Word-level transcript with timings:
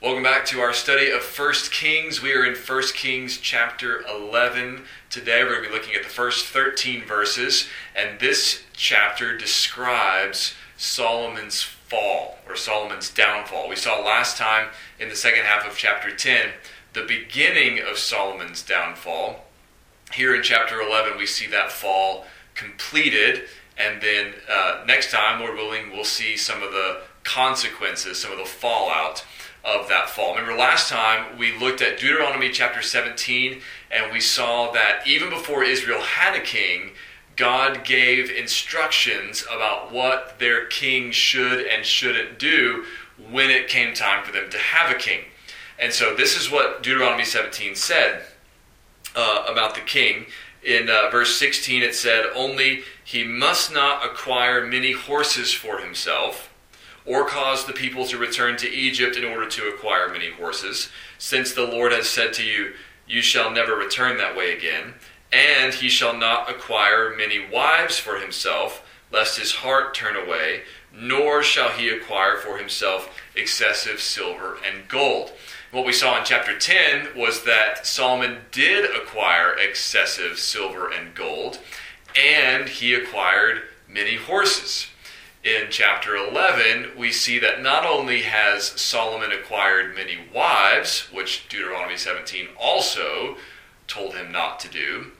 Welcome 0.00 0.22
back 0.22 0.46
to 0.46 0.60
our 0.60 0.72
study 0.72 1.10
of 1.10 1.24
1 1.24 1.54
Kings. 1.72 2.22
We 2.22 2.32
are 2.32 2.44
in 2.44 2.54
1 2.54 2.82
Kings 2.94 3.36
chapter 3.38 4.02
11. 4.02 4.84
Today 5.10 5.42
we're 5.42 5.54
going 5.54 5.64
to 5.64 5.70
be 5.70 5.74
looking 5.74 5.96
at 5.96 6.04
the 6.04 6.08
first 6.08 6.46
13 6.46 7.04
verses, 7.04 7.66
and 7.96 8.20
this 8.20 8.62
chapter 8.72 9.36
describes 9.36 10.54
Solomon's 10.76 11.62
fall 11.62 12.38
or 12.48 12.54
Solomon's 12.54 13.10
downfall. 13.10 13.68
We 13.68 13.74
saw 13.74 13.98
last 13.98 14.36
time 14.36 14.68
in 15.00 15.08
the 15.08 15.16
second 15.16 15.42
half 15.46 15.66
of 15.66 15.76
chapter 15.76 16.14
10 16.14 16.50
the 16.92 17.02
beginning 17.02 17.80
of 17.80 17.98
Solomon's 17.98 18.62
downfall. 18.62 19.46
Here 20.12 20.32
in 20.32 20.44
chapter 20.44 20.80
11, 20.80 21.18
we 21.18 21.26
see 21.26 21.48
that 21.48 21.72
fall 21.72 22.24
completed, 22.54 23.48
and 23.76 24.00
then 24.00 24.34
uh, 24.48 24.84
next 24.86 25.10
time, 25.10 25.40
Lord 25.40 25.56
willing, 25.56 25.90
we'll 25.90 26.04
see 26.04 26.36
some 26.36 26.62
of 26.62 26.70
the 26.70 27.00
consequences, 27.24 28.22
some 28.22 28.30
of 28.30 28.38
the 28.38 28.44
fallout 28.44 29.24
of 29.64 29.88
that 29.88 30.08
fall. 30.08 30.34
Remember, 30.34 30.56
last 30.56 30.88
time 30.88 31.38
we 31.38 31.56
looked 31.56 31.82
at 31.82 31.98
Deuteronomy 31.98 32.50
chapter 32.50 32.82
17, 32.82 33.60
and 33.90 34.12
we 34.12 34.20
saw 34.20 34.70
that 34.72 35.06
even 35.06 35.30
before 35.30 35.64
Israel 35.64 36.00
had 36.00 36.36
a 36.36 36.42
king, 36.42 36.92
God 37.36 37.84
gave 37.84 38.30
instructions 38.30 39.44
about 39.50 39.92
what 39.92 40.38
their 40.38 40.66
king 40.66 41.10
should 41.12 41.66
and 41.66 41.84
shouldn't 41.84 42.38
do 42.38 42.84
when 43.30 43.50
it 43.50 43.68
came 43.68 43.94
time 43.94 44.24
for 44.24 44.32
them 44.32 44.50
to 44.50 44.58
have 44.58 44.90
a 44.90 44.98
king. 44.98 45.20
And 45.78 45.92
so, 45.92 46.14
this 46.14 46.36
is 46.36 46.50
what 46.50 46.82
Deuteronomy 46.82 47.24
17 47.24 47.74
said 47.74 48.24
uh, 49.14 49.44
about 49.48 49.74
the 49.74 49.80
king. 49.80 50.26
In 50.64 50.90
uh, 50.90 51.08
verse 51.10 51.36
16, 51.36 51.82
it 51.82 51.94
said, 51.94 52.26
Only 52.34 52.82
he 53.04 53.24
must 53.24 53.72
not 53.72 54.04
acquire 54.04 54.66
many 54.66 54.92
horses 54.92 55.52
for 55.52 55.78
himself 55.78 56.47
or 57.08 57.24
cause 57.24 57.64
the 57.64 57.72
people 57.72 58.04
to 58.04 58.18
return 58.18 58.58
to 58.58 58.70
Egypt 58.70 59.16
in 59.16 59.24
order 59.24 59.48
to 59.48 59.66
acquire 59.68 60.10
many 60.10 60.30
horses, 60.30 60.90
since 61.16 61.52
the 61.52 61.66
Lord 61.66 61.90
has 61.90 62.06
said 62.06 62.34
to 62.34 62.44
you, 62.44 62.74
You 63.06 63.22
shall 63.22 63.50
never 63.50 63.74
return 63.74 64.18
that 64.18 64.36
way 64.36 64.54
again. 64.54 64.94
And 65.32 65.72
he 65.72 65.88
shall 65.88 66.14
not 66.14 66.50
acquire 66.50 67.14
many 67.16 67.48
wives 67.50 67.98
for 67.98 68.18
himself, 68.18 68.86
lest 69.10 69.38
his 69.38 69.52
heart 69.52 69.94
turn 69.94 70.16
away, 70.16 70.62
nor 70.92 71.42
shall 71.42 71.70
he 71.70 71.88
acquire 71.88 72.36
for 72.36 72.58
himself 72.58 73.18
excessive 73.34 74.00
silver 74.00 74.58
and 74.66 74.86
gold. 74.86 75.32
What 75.70 75.86
we 75.86 75.92
saw 75.94 76.18
in 76.18 76.24
chapter 76.24 76.58
10 76.58 77.16
was 77.16 77.44
that 77.44 77.86
Solomon 77.86 78.38
did 78.52 78.84
acquire 78.94 79.56
excessive 79.58 80.38
silver 80.38 80.90
and 80.90 81.14
gold, 81.14 81.58
and 82.14 82.68
he 82.68 82.92
acquired 82.92 83.62
many 83.88 84.16
horses 84.16 84.88
in 85.44 85.66
chapter 85.70 86.16
11, 86.16 86.92
we 86.96 87.12
see 87.12 87.38
that 87.38 87.62
not 87.62 87.86
only 87.86 88.22
has 88.22 88.64
Solomon 88.80 89.30
acquired 89.32 89.94
many 89.94 90.18
wives, 90.34 91.08
which 91.12 91.48
Deuteronomy 91.48 91.96
17 91.96 92.48
also 92.60 93.36
told 93.86 94.14
him 94.14 94.32
not 94.32 94.58
to 94.60 94.68
do, 94.68 95.12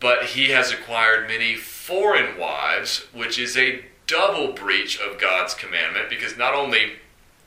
but 0.00 0.24
he 0.24 0.50
has 0.50 0.72
acquired 0.72 1.28
many 1.28 1.54
foreign 1.54 2.38
wives, 2.38 3.06
which 3.12 3.38
is 3.38 3.56
a 3.56 3.84
double 4.06 4.52
breach 4.52 4.98
of 5.00 5.20
God's 5.20 5.54
commandment 5.54 6.08
because 6.08 6.36
not 6.36 6.54
only 6.54 6.92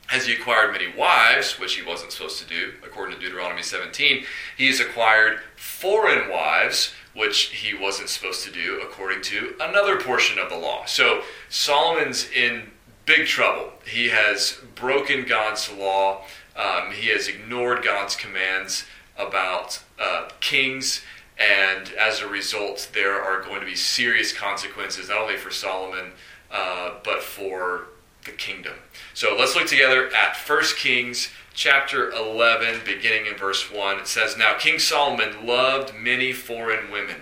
has 0.06 0.26
he 0.26 0.34
acquired 0.34 0.72
many 0.72 0.88
wives, 0.96 1.58
which 1.58 1.74
he 1.74 1.82
wasn't 1.82 2.10
supposed 2.10 2.40
to 2.40 2.46
do, 2.46 2.72
according 2.84 3.14
to 3.14 3.20
Deuteronomy 3.20 3.62
17, 3.62 4.24
he 4.56 4.66
has 4.66 4.80
acquired 4.80 5.38
foreign 5.56 6.28
wives, 6.28 6.92
which 7.14 7.46
he 7.46 7.74
wasn't 7.74 8.08
supposed 8.08 8.44
to 8.44 8.52
do 8.52 8.80
according 8.80 9.22
to 9.22 9.54
another 9.60 10.00
portion 10.00 10.38
of 10.38 10.48
the 10.48 10.56
law. 10.56 10.84
So 10.86 11.22
Solomon's 11.48 12.28
in 12.30 12.70
big 13.06 13.26
trouble. 13.26 13.72
He 13.84 14.08
has 14.08 14.58
broken 14.74 15.24
God's 15.24 15.70
law, 15.72 16.22
um, 16.56 16.92
he 16.92 17.08
has 17.08 17.28
ignored 17.28 17.82
God's 17.82 18.14
commands 18.14 18.84
about 19.18 19.82
uh, 19.98 20.28
kings. 20.40 21.02
And 21.38 21.90
as 21.94 22.20
a 22.20 22.28
result, 22.28 22.90
there 22.92 23.20
are 23.20 23.40
going 23.40 23.60
to 23.60 23.66
be 23.66 23.74
serious 23.74 24.32
consequences, 24.32 25.08
not 25.08 25.22
only 25.22 25.38
for 25.38 25.50
Solomon, 25.50 26.12
uh, 26.50 26.96
but 27.02 27.22
for 27.22 27.86
the 28.24 28.32
kingdom. 28.32 28.74
So 29.14 29.36
let's 29.38 29.54
look 29.54 29.66
together 29.66 30.10
at 30.14 30.36
1 30.36 30.62
Kings 30.76 31.30
chapter 31.60 32.10
11, 32.12 32.80
beginning 32.86 33.26
in 33.26 33.36
verse 33.36 33.70
1, 33.70 33.98
it 33.98 34.06
says, 34.06 34.34
Now 34.34 34.56
King 34.56 34.78
Solomon 34.78 35.44
loved 35.44 35.94
many 35.94 36.32
foreign 36.32 36.90
women, 36.90 37.16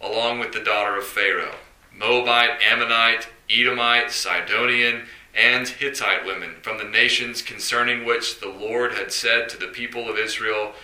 along 0.00 0.38
with 0.38 0.52
the 0.52 0.62
daughter 0.62 0.96
of 0.96 1.04
Pharaoh, 1.04 1.56
Moabite, 1.92 2.62
Ammonite, 2.62 3.26
Edomite, 3.50 4.12
Sidonian, 4.12 5.06
and 5.34 5.66
Hittite 5.66 6.24
women, 6.24 6.54
from 6.62 6.78
the 6.78 6.84
nations 6.84 7.42
concerning 7.42 8.04
which 8.04 8.38
the 8.38 8.48
Lord 8.48 8.92
had 8.92 9.10
said 9.10 9.48
to 9.48 9.56
the 9.56 9.66
people 9.66 10.08
of 10.08 10.18
Israel, 10.18 10.74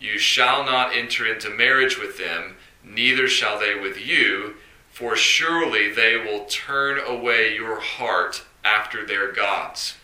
You 0.00 0.18
shall 0.18 0.64
not 0.64 0.92
enter 0.92 1.32
into 1.32 1.50
marriage 1.50 2.00
with 2.00 2.18
them, 2.18 2.56
neither 2.82 3.28
shall 3.28 3.60
they 3.60 3.76
with 3.76 4.04
you, 4.04 4.56
for 4.90 5.14
surely 5.14 5.88
they 5.88 6.16
will 6.16 6.46
turn 6.46 6.98
away 6.98 7.54
your 7.54 7.78
heart 7.78 8.42
after 8.64 9.06
their 9.06 9.30
gods. 9.30 9.94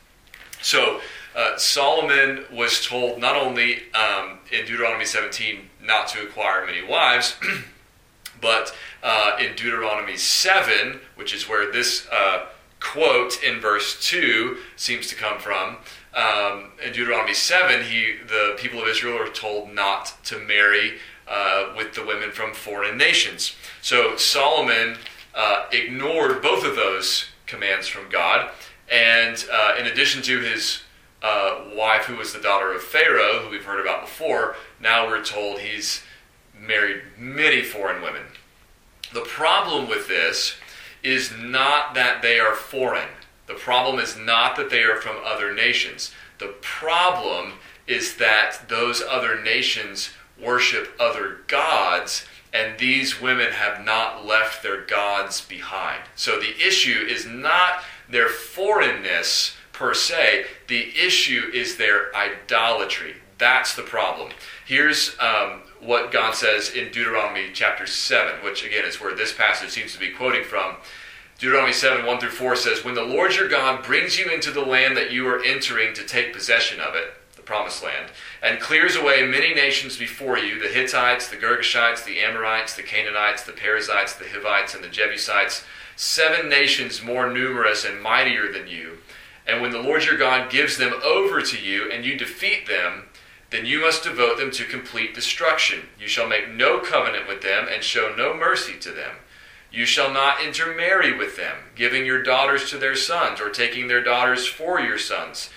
So, 0.62 1.00
uh, 1.36 1.56
Solomon 1.58 2.46
was 2.50 2.84
told 2.84 3.18
not 3.18 3.36
only 3.36 3.82
um, 3.92 4.38
in 4.50 4.64
Deuteronomy 4.64 5.04
17 5.04 5.68
not 5.82 6.08
to 6.08 6.22
acquire 6.22 6.64
many 6.64 6.82
wives, 6.82 7.36
but 8.40 8.74
uh, 9.02 9.36
in 9.38 9.54
Deuteronomy 9.54 10.16
7, 10.16 10.98
which 11.16 11.34
is 11.34 11.46
where 11.46 11.70
this 11.70 12.08
uh, 12.10 12.46
quote 12.80 13.42
in 13.44 13.60
verse 13.60 14.00
2 14.08 14.56
seems 14.76 15.08
to 15.08 15.14
come 15.14 15.38
from, 15.38 15.76
um, 16.14 16.70
in 16.82 16.92
Deuteronomy 16.92 17.34
7, 17.34 17.84
he, 17.84 18.14
the 18.26 18.54
people 18.56 18.80
of 18.80 18.88
Israel 18.88 19.18
are 19.18 19.28
told 19.28 19.70
not 19.70 20.14
to 20.24 20.38
marry 20.38 20.94
uh, 21.28 21.74
with 21.76 21.94
the 21.94 22.04
women 22.04 22.30
from 22.30 22.54
foreign 22.54 22.96
nations. 22.96 23.54
So 23.82 24.16
Solomon 24.16 24.96
uh, 25.34 25.66
ignored 25.70 26.40
both 26.40 26.64
of 26.64 26.76
those 26.76 27.26
commands 27.44 27.88
from 27.88 28.08
God. 28.08 28.50
And 28.90 29.44
in 29.78 29.86
addition 29.86 30.22
to 30.22 30.40
his 30.40 30.80
uh, 31.22 31.64
wife, 31.74 32.04
who 32.04 32.16
was 32.16 32.32
the 32.32 32.40
daughter 32.40 32.72
of 32.72 32.82
Pharaoh, 32.82 33.40
who 33.40 33.50
we've 33.50 33.64
heard 33.64 33.80
about 33.80 34.02
before, 34.02 34.56
now 34.80 35.06
we're 35.06 35.24
told 35.24 35.58
he's 35.58 36.02
married 36.58 37.02
many 37.18 37.62
foreign 37.62 38.02
women. 38.02 38.22
The 39.12 39.22
problem 39.22 39.88
with 39.88 40.08
this 40.08 40.56
is 41.02 41.32
not 41.36 41.94
that 41.94 42.22
they 42.22 42.38
are 42.38 42.54
foreign. 42.54 43.08
The 43.46 43.54
problem 43.54 43.98
is 43.98 44.16
not 44.16 44.56
that 44.56 44.70
they 44.70 44.82
are 44.82 45.00
from 45.00 45.16
other 45.24 45.54
nations. 45.54 46.12
The 46.38 46.54
problem 46.60 47.54
is 47.86 48.16
that 48.16 48.68
those 48.68 49.00
other 49.02 49.40
nations 49.40 50.10
worship 50.42 50.94
other 50.98 51.38
gods, 51.46 52.26
and 52.52 52.78
these 52.78 53.20
women 53.20 53.52
have 53.52 53.84
not 53.84 54.26
left 54.26 54.62
their 54.62 54.82
gods 54.82 55.40
behind. 55.40 56.02
So 56.14 56.38
the 56.38 56.56
issue 56.58 57.06
is 57.08 57.24
not 57.26 57.82
their 58.08 58.28
foreignness 58.28 59.56
per 59.76 59.92
se. 59.92 60.46
The 60.68 60.92
issue 60.98 61.50
is 61.52 61.76
their 61.76 62.14
idolatry. 62.16 63.16
That's 63.38 63.76
the 63.76 63.82
problem. 63.82 64.32
Here's 64.64 65.14
um, 65.20 65.60
what 65.80 66.10
God 66.10 66.34
says 66.34 66.70
in 66.70 66.90
Deuteronomy 66.90 67.50
chapter 67.52 67.86
7, 67.86 68.42
which 68.42 68.64
again 68.64 68.86
is 68.86 69.00
where 69.00 69.14
this 69.14 69.34
passage 69.34 69.70
seems 69.70 69.92
to 69.92 70.00
be 70.00 70.10
quoting 70.10 70.44
from. 70.44 70.76
Deuteronomy 71.38 71.74
7 71.74 72.06
1 72.06 72.18
through 72.18 72.30
4 72.30 72.56
says, 72.56 72.84
When 72.84 72.94
the 72.94 73.02
Lord 73.02 73.36
your 73.36 73.48
God 73.48 73.84
brings 73.84 74.18
you 74.18 74.32
into 74.32 74.50
the 74.50 74.64
land 74.64 74.96
that 74.96 75.12
you 75.12 75.28
are 75.28 75.44
entering 75.44 75.92
to 75.94 76.06
take 76.06 76.32
possession 76.32 76.80
of 76.80 76.94
it, 76.94 77.12
the 77.36 77.42
promised 77.42 77.84
land, 77.84 78.10
and 78.42 78.58
clears 78.58 78.96
away 78.96 79.26
many 79.26 79.52
nations 79.52 79.98
before 79.98 80.38
you 80.38 80.58
the 80.58 80.68
Hittites, 80.68 81.28
the 81.28 81.36
Girgashites, 81.36 82.02
the 82.06 82.20
Amorites, 82.20 82.74
the 82.74 82.82
Canaanites, 82.82 83.44
the 83.44 83.52
Perizzites, 83.52 84.14
the 84.14 84.24
Hivites, 84.24 84.74
and 84.74 84.82
the 84.82 84.88
Jebusites, 84.88 85.64
seven 85.96 86.48
nations 86.48 87.02
more 87.02 87.30
numerous 87.30 87.84
and 87.84 88.02
mightier 88.02 88.50
than 88.50 88.68
you 88.68 88.96
and 89.46 89.62
when 89.62 89.70
the 89.70 89.80
Lord 89.82 90.04
your 90.04 90.16
God 90.16 90.50
gives 90.50 90.76
them 90.76 90.92
over 91.04 91.40
to 91.40 91.58
you 91.58 91.90
and 91.90 92.04
you 92.04 92.16
defeat 92.16 92.66
them, 92.66 93.04
then 93.50 93.64
you 93.64 93.80
must 93.80 94.02
devote 94.02 94.38
them 94.38 94.50
to 94.52 94.64
complete 94.64 95.14
destruction. 95.14 95.82
You 96.00 96.08
shall 96.08 96.28
make 96.28 96.50
no 96.50 96.80
covenant 96.80 97.28
with 97.28 97.42
them 97.42 97.68
and 97.72 97.82
show 97.82 98.12
no 98.16 98.34
mercy 98.34 98.76
to 98.80 98.90
them. 98.90 99.16
You 99.70 99.84
shall 99.84 100.12
not 100.12 100.42
intermarry 100.42 101.16
with 101.16 101.36
them, 101.36 101.56
giving 101.74 102.06
your 102.06 102.22
daughters 102.22 102.70
to 102.70 102.78
their 102.78 102.96
sons 102.96 103.40
or 103.40 103.50
taking 103.50 103.88
their 103.88 104.02
daughters 104.02 104.46
for 104.46 104.80
your 104.80 104.98
sons. 104.98 105.50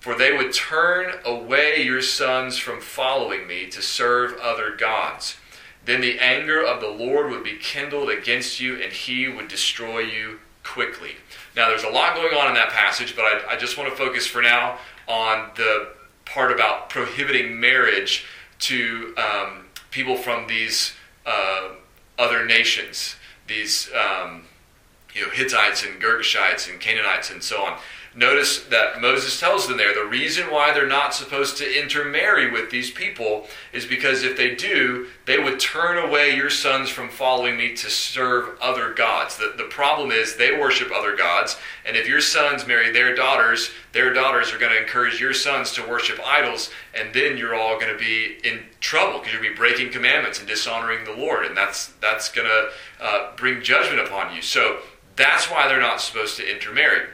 For 0.00 0.16
they 0.16 0.32
would 0.32 0.52
turn 0.52 1.14
away 1.24 1.82
your 1.82 2.02
sons 2.02 2.56
from 2.56 2.80
following 2.80 3.46
me 3.46 3.66
to 3.70 3.82
serve 3.82 4.38
other 4.38 4.76
gods. 4.76 5.36
Then 5.84 6.00
the 6.00 6.20
anger 6.20 6.64
of 6.64 6.80
the 6.80 6.88
Lord 6.88 7.30
would 7.30 7.42
be 7.42 7.56
kindled 7.56 8.10
against 8.10 8.60
you, 8.60 8.80
and 8.80 8.92
he 8.92 9.26
would 9.26 9.48
destroy 9.48 10.00
you 10.00 10.40
quickly. 10.62 11.16
Now, 11.58 11.68
there's 11.68 11.82
a 11.82 11.90
lot 11.90 12.14
going 12.14 12.32
on 12.34 12.46
in 12.46 12.54
that 12.54 12.68
passage, 12.68 13.16
but 13.16 13.24
I, 13.24 13.54
I 13.54 13.56
just 13.56 13.76
want 13.76 13.90
to 13.90 13.96
focus 13.96 14.28
for 14.28 14.40
now 14.40 14.78
on 15.08 15.50
the 15.56 15.88
part 16.24 16.52
about 16.52 16.88
prohibiting 16.88 17.58
marriage 17.58 18.26
to 18.60 19.12
um, 19.16 19.64
people 19.90 20.16
from 20.16 20.46
these 20.46 20.94
uh, 21.26 21.70
other 22.16 22.46
nations, 22.46 23.16
these 23.48 23.90
um, 23.92 24.44
you 25.12 25.22
know 25.22 25.30
Hittites 25.30 25.84
and 25.84 26.00
Girgashites 26.00 26.70
and 26.70 26.78
Canaanites 26.78 27.32
and 27.32 27.42
so 27.42 27.64
on. 27.64 27.76
Notice 28.14 28.64
that 28.64 29.00
Moses 29.00 29.38
tells 29.38 29.68
them 29.68 29.76
there 29.76 29.94
the 29.94 30.08
reason 30.08 30.50
why 30.50 30.72
they're 30.72 30.86
not 30.86 31.14
supposed 31.14 31.58
to 31.58 31.80
intermarry 31.80 32.50
with 32.50 32.70
these 32.70 32.90
people 32.90 33.46
is 33.72 33.84
because 33.84 34.22
if 34.22 34.36
they 34.36 34.54
do, 34.54 35.08
they 35.26 35.38
would 35.38 35.60
turn 35.60 35.98
away 35.98 36.34
your 36.34 36.50
sons 36.50 36.88
from 36.88 37.10
following 37.10 37.56
me 37.56 37.74
to 37.76 37.90
serve 37.90 38.58
other 38.60 38.92
gods. 38.94 39.36
The, 39.36 39.54
the 39.56 39.64
problem 39.64 40.10
is 40.10 40.36
they 40.36 40.58
worship 40.58 40.90
other 40.92 41.16
gods, 41.16 41.58
and 41.84 41.96
if 41.96 42.08
your 42.08 42.20
sons 42.20 42.66
marry 42.66 42.90
their 42.90 43.14
daughters, 43.14 43.70
their 43.92 44.12
daughters 44.12 44.52
are 44.52 44.58
going 44.58 44.72
to 44.72 44.80
encourage 44.80 45.20
your 45.20 45.34
sons 45.34 45.72
to 45.72 45.86
worship 45.86 46.18
idols, 46.24 46.70
and 46.94 47.14
then 47.14 47.36
you're 47.36 47.54
all 47.54 47.78
going 47.78 47.92
to 47.92 47.98
be 47.98 48.38
in 48.42 48.60
trouble 48.80 49.18
because 49.18 49.32
you're 49.32 49.42
going 49.42 49.54
to 49.54 49.60
be 49.60 49.68
breaking 49.68 49.92
commandments 49.92 50.38
and 50.38 50.48
dishonoring 50.48 51.04
the 51.04 51.12
Lord, 51.12 51.44
and 51.44 51.56
that's, 51.56 51.88
that's 52.00 52.30
going 52.32 52.48
to 52.48 52.68
uh, 53.04 53.36
bring 53.36 53.62
judgment 53.62 54.00
upon 54.00 54.34
you. 54.34 54.42
So 54.42 54.78
that's 55.14 55.50
why 55.50 55.68
they're 55.68 55.80
not 55.80 56.00
supposed 56.00 56.36
to 56.38 56.50
intermarry. 56.50 57.06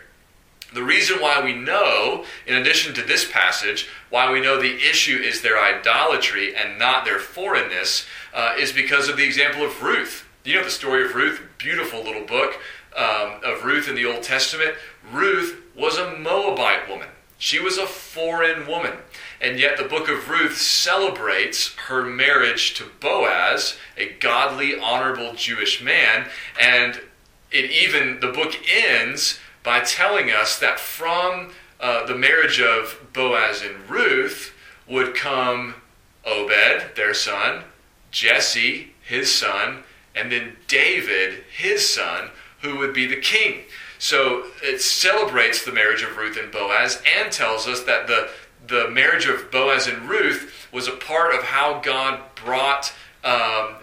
The 0.75 0.83
reason 0.83 1.21
why 1.21 1.41
we 1.43 1.55
know, 1.55 2.25
in 2.47 2.57
addition 2.57 2.95
to 2.95 3.03
this 3.03 3.31
passage, 3.31 3.89
why 4.11 4.33
we 4.33 4.41
know 4.41 4.61
the 4.61 4.75
issue 4.75 5.17
is 5.17 5.41
their 5.41 5.59
idolatry 5.59 6.55
and 6.55 6.79
not 6.79 7.05
their 7.05 7.21
foreignness 7.21 8.07
uh, 8.35 8.55
is 8.59 8.73
because 8.73 9.09
of 9.09 9.17
the 9.17 9.25
example 9.25 9.65
of 9.65 9.83
Ruth. 9.83 10.27
You 10.45 10.57
know 10.57 10.65
the 10.65 10.71
story 10.71 11.05
of 11.05 11.15
Ruth, 11.15 11.41
beautiful 11.59 12.03
little 12.03 12.27
book 12.27 12.61
um, 12.97 13.41
of 13.45 13.65
Ruth 13.65 13.89
in 13.89 13.95
the 13.95 14.05
Old 14.05 14.25
Testament. 14.25 14.75
Ruth 15.13 15.63
was 15.77 15.97
a 15.97 16.19
Moabite 16.19 16.89
woman. 16.89 17.09
She 17.39 17.61
was 17.61 17.79
a 17.79 17.87
foreign 17.87 18.67
woman. 18.67 18.95
And 19.41 19.59
yet 19.59 19.77
the 19.77 19.85
book 19.85 20.09
of 20.09 20.29
Ruth 20.29 20.57
celebrates 20.57 21.75
her 21.87 22.03
marriage 22.03 22.75
to 22.75 22.91
Boaz, 23.01 23.77
a 23.97 24.13
godly, 24.15 24.79
honorable 24.79 25.35
Jewish 25.35 25.83
man. 25.83 26.29
And 26.61 27.01
it 27.51 27.71
even, 27.71 28.21
the 28.21 28.33
book 28.33 28.55
ends 28.69 29.39
by 29.65 29.81
telling 29.81 30.31
us 30.31 30.59
that 30.61 30.79
from 30.79 31.51
uh, 31.81 32.07
the 32.07 32.15
marriage 32.15 32.61
of 32.61 32.97
Boaz 33.13 33.63
and 33.63 33.91
Ruth 33.91 34.55
would 34.89 35.17
come 35.17 35.75
Obed, 36.25 36.95
their 36.97 37.15
son, 37.15 37.65
Jesse, 38.11 38.93
his 39.03 39.33
son, 39.35 39.83
and 40.15 40.31
then 40.31 40.57
David, 40.69 41.43
his 41.55 41.89
son, 41.89 42.31
who 42.63 42.79
would 42.79 42.95
be 42.95 43.07
the 43.07 43.21
king. 43.21 43.63
So 43.99 44.45
it 44.63 44.81
celebrates 44.81 45.65
the 45.65 45.73
marriage 45.73 46.03
of 46.03 46.17
Ruth 46.17 46.39
and 46.39 46.53
Boaz 46.53 47.03
and 47.19 47.33
tells 47.33 47.67
us 47.67 47.83
that 47.85 48.07
the, 48.07 48.31
the 48.67 48.89
marriage 48.91 49.27
of 49.27 49.51
Boaz 49.51 49.87
and 49.87 50.09
Ruth 50.09 50.69
was 50.73 50.89
a 50.89 50.93
part 50.93 51.35
of 51.35 51.43
how 51.43 51.81
God 51.81 52.21
brought 52.35 52.93
um, 53.23 53.77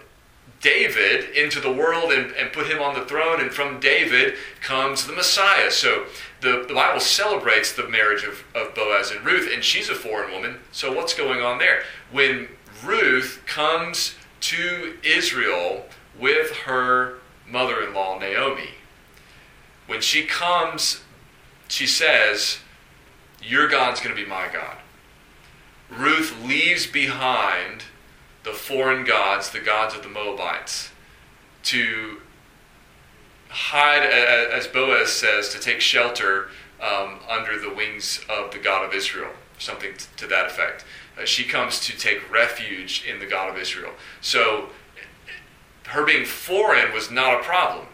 David 0.62 1.36
into 1.36 1.60
the 1.60 1.72
world 1.72 2.12
and, 2.12 2.32
and 2.32 2.52
put 2.52 2.68
him 2.68 2.80
on 2.80 2.94
the 2.94 3.04
throne, 3.04 3.40
and 3.40 3.52
from 3.52 3.80
David 3.80 4.34
comes 4.62 5.06
the 5.06 5.12
Messiah. 5.12 5.70
So 5.70 6.06
the, 6.40 6.64
the 6.66 6.74
Bible 6.74 7.00
celebrates 7.00 7.72
the 7.72 7.88
marriage 7.88 8.24
of, 8.24 8.44
of 8.54 8.74
Boaz 8.74 9.10
and 9.10 9.24
Ruth, 9.26 9.50
and 9.52 9.62
she's 9.62 9.90
a 9.90 9.94
foreign 9.94 10.32
woman. 10.32 10.60
So 10.70 10.92
what's 10.92 11.14
going 11.14 11.42
on 11.42 11.58
there? 11.58 11.82
When 12.12 12.48
Ruth 12.84 13.42
comes 13.44 14.14
to 14.42 14.96
Israel 15.02 15.86
with 16.18 16.52
her 16.58 17.18
mother 17.46 17.82
in 17.82 17.92
law, 17.92 18.18
Naomi, 18.18 18.70
when 19.88 20.00
she 20.00 20.24
comes, 20.24 21.02
she 21.66 21.88
says, 21.88 22.58
Your 23.42 23.68
God's 23.68 24.00
going 24.00 24.14
to 24.14 24.22
be 24.22 24.28
my 24.28 24.48
God. 24.52 24.76
Ruth 25.90 26.34
leaves 26.44 26.86
behind 26.86 27.84
foreign 28.72 29.04
gods, 29.04 29.50
the 29.50 29.60
gods 29.60 29.94
of 29.94 30.02
the 30.02 30.08
Moabites, 30.08 30.90
to 31.64 32.20
hide, 33.48 34.02
as 34.02 34.66
Boaz 34.66 35.10
says, 35.10 35.50
to 35.50 35.60
take 35.60 35.80
shelter 35.80 36.48
um, 36.80 37.18
under 37.28 37.58
the 37.58 37.72
wings 37.72 38.20
of 38.30 38.50
the 38.50 38.58
God 38.58 38.84
of 38.84 38.94
Israel, 38.94 39.30
something 39.58 39.92
to 40.16 40.26
that 40.26 40.46
effect. 40.46 40.84
Uh, 41.20 41.26
she 41.26 41.44
comes 41.44 41.80
to 41.80 41.96
take 41.96 42.32
refuge 42.32 43.04
in 43.06 43.18
the 43.18 43.26
God 43.26 43.50
of 43.50 43.58
Israel. 43.58 43.92
So, 44.22 44.70
her 45.88 46.04
being 46.06 46.24
foreign 46.24 46.92
was 46.94 47.10
not 47.10 47.40
a 47.40 47.42
problem. 47.42 47.86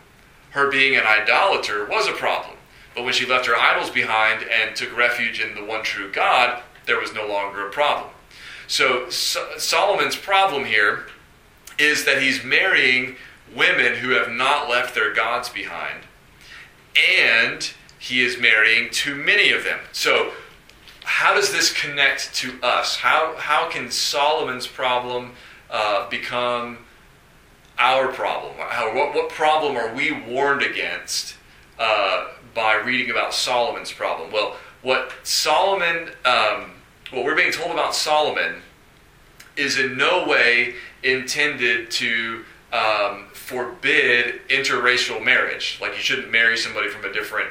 Her 0.50 0.70
being 0.70 0.96
an 0.96 1.04
idolater 1.04 1.84
was 1.86 2.06
a 2.06 2.12
problem. 2.12 2.56
But 2.94 3.04
when 3.04 3.12
she 3.12 3.26
left 3.26 3.46
her 3.46 3.56
idols 3.56 3.90
behind 3.90 4.44
and 4.44 4.76
took 4.76 4.96
refuge 4.96 5.40
in 5.40 5.54
the 5.54 5.64
one 5.64 5.82
true 5.82 6.10
God, 6.12 6.62
there 6.86 7.00
was 7.00 7.12
no 7.12 7.26
longer 7.26 7.66
a 7.66 7.70
problem. 7.70 8.10
So, 8.68 9.08
so 9.08 9.46
Solomon's 9.56 10.14
problem 10.14 10.66
here 10.66 11.06
is 11.78 12.04
that 12.04 12.20
he's 12.20 12.44
marrying 12.44 13.16
women 13.56 13.96
who 13.96 14.10
have 14.10 14.30
not 14.30 14.68
left 14.68 14.94
their 14.94 15.12
gods 15.14 15.48
behind, 15.48 16.00
and 17.18 17.72
he 17.98 18.20
is 18.20 18.38
marrying 18.38 18.90
too 18.90 19.14
many 19.14 19.50
of 19.50 19.64
them. 19.64 19.78
So, 19.92 20.32
how 21.02 21.34
does 21.34 21.50
this 21.50 21.72
connect 21.72 22.34
to 22.36 22.52
us? 22.62 22.96
How, 22.96 23.34
how 23.38 23.70
can 23.70 23.90
Solomon's 23.90 24.66
problem 24.66 25.32
uh, 25.70 26.08
become 26.10 26.78
our 27.78 28.08
problem? 28.08 28.54
How, 28.58 28.94
what, 28.94 29.14
what 29.14 29.30
problem 29.30 29.76
are 29.76 29.94
we 29.94 30.12
warned 30.12 30.62
against 30.62 31.36
uh, 31.78 32.28
by 32.54 32.74
reading 32.74 33.10
about 33.10 33.32
Solomon's 33.32 33.90
problem? 33.90 34.30
Well, 34.30 34.56
what 34.82 35.12
Solomon 35.22 36.10
um, 36.26 36.72
what 37.10 37.24
we're 37.24 37.36
being 37.36 37.52
told 37.52 37.70
about 37.70 37.94
Solomon 37.94 38.62
is 39.56 39.78
in 39.78 39.96
no 39.96 40.26
way 40.26 40.74
intended 41.02 41.90
to 41.90 42.44
um, 42.72 43.26
forbid 43.32 44.40
interracial 44.48 45.24
marriage. 45.24 45.78
Like 45.80 45.92
you 45.92 46.02
shouldn't 46.02 46.30
marry 46.30 46.56
somebody 46.56 46.88
from 46.88 47.04
a 47.04 47.12
different 47.12 47.50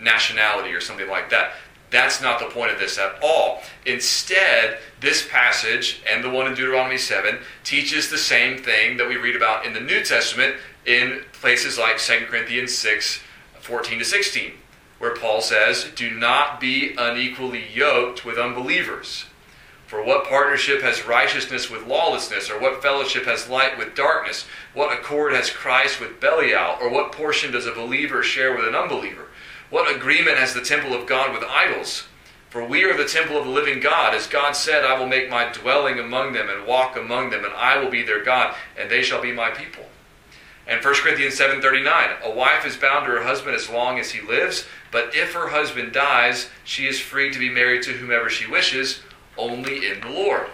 nationality 0.00 0.72
or 0.72 0.80
something 0.80 1.08
like 1.08 1.30
that. 1.30 1.52
That's 1.90 2.20
not 2.20 2.38
the 2.38 2.46
point 2.46 2.70
of 2.70 2.78
this 2.78 2.98
at 2.98 3.18
all. 3.22 3.62
Instead, 3.86 4.78
this 5.00 5.26
passage 5.26 6.02
and 6.10 6.22
the 6.22 6.28
one 6.28 6.46
in 6.46 6.54
Deuteronomy 6.54 6.98
7 6.98 7.38
teaches 7.64 8.10
the 8.10 8.18
same 8.18 8.58
thing 8.58 8.98
that 8.98 9.08
we 9.08 9.16
read 9.16 9.36
about 9.36 9.64
in 9.64 9.72
the 9.72 9.80
New 9.80 10.04
Testament 10.04 10.56
in 10.84 11.22
places 11.32 11.78
like 11.78 11.98
2 11.98 12.26
Corinthians 12.26 12.74
6 12.74 13.20
14 13.60 13.98
to 13.98 14.04
16 14.04 14.52
where 14.98 15.14
Paul 15.14 15.40
says, 15.40 15.90
Do 15.94 16.10
not 16.10 16.60
be 16.60 16.94
unequally 16.96 17.64
yoked 17.72 18.24
with 18.24 18.38
unbelievers. 18.38 19.26
For 19.86 20.04
what 20.04 20.28
partnership 20.28 20.82
has 20.82 21.06
righteousness 21.06 21.70
with 21.70 21.86
lawlessness? 21.86 22.50
Or 22.50 22.60
what 22.60 22.82
fellowship 22.82 23.24
has 23.24 23.48
light 23.48 23.78
with 23.78 23.94
darkness? 23.94 24.44
What 24.74 24.92
accord 24.92 25.32
has 25.32 25.48
Christ 25.48 25.98
with 25.98 26.20
Belial? 26.20 26.76
Or 26.80 26.90
what 26.90 27.12
portion 27.12 27.52
does 27.52 27.64
a 27.64 27.72
believer 27.72 28.22
share 28.22 28.54
with 28.54 28.68
an 28.68 28.74
unbeliever? 28.74 29.28
What 29.70 29.94
agreement 29.94 30.36
has 30.36 30.52
the 30.52 30.60
temple 30.60 30.92
of 30.92 31.06
God 31.06 31.32
with 31.32 31.42
idols? 31.42 32.04
For 32.50 32.64
we 32.64 32.84
are 32.84 32.96
the 32.96 33.08
temple 33.08 33.38
of 33.38 33.44
the 33.44 33.50
living 33.50 33.80
God. 33.80 34.14
As 34.14 34.26
God 34.26 34.52
said, 34.52 34.84
I 34.84 34.98
will 34.98 35.06
make 35.06 35.30
my 35.30 35.50
dwelling 35.52 35.98
among 35.98 36.32
them 36.32 36.48
and 36.50 36.66
walk 36.66 36.96
among 36.96 37.30
them, 37.30 37.44
and 37.44 37.54
I 37.54 37.78
will 37.78 37.90
be 37.90 38.02
their 38.02 38.22
God, 38.22 38.54
and 38.76 38.90
they 38.90 39.02
shall 39.02 39.20
be 39.20 39.32
my 39.32 39.50
people. 39.50 39.84
And 40.68 40.84
1 40.84 40.94
Corinthians 40.96 41.38
7:39, 41.38 42.22
a 42.22 42.30
wife 42.30 42.66
is 42.66 42.76
bound 42.76 43.06
to 43.06 43.12
her 43.12 43.22
husband 43.22 43.56
as 43.56 43.70
long 43.70 43.98
as 43.98 44.10
he 44.10 44.20
lives, 44.20 44.66
but 44.90 45.16
if 45.16 45.32
her 45.32 45.48
husband 45.48 45.92
dies, 45.92 46.50
she 46.62 46.86
is 46.86 47.00
free 47.00 47.32
to 47.32 47.38
be 47.38 47.48
married 47.48 47.82
to 47.84 47.94
whomever 47.94 48.28
she 48.28 48.46
wishes, 48.46 49.00
only 49.38 49.88
in 49.88 50.00
the 50.02 50.10
Lord. 50.10 50.48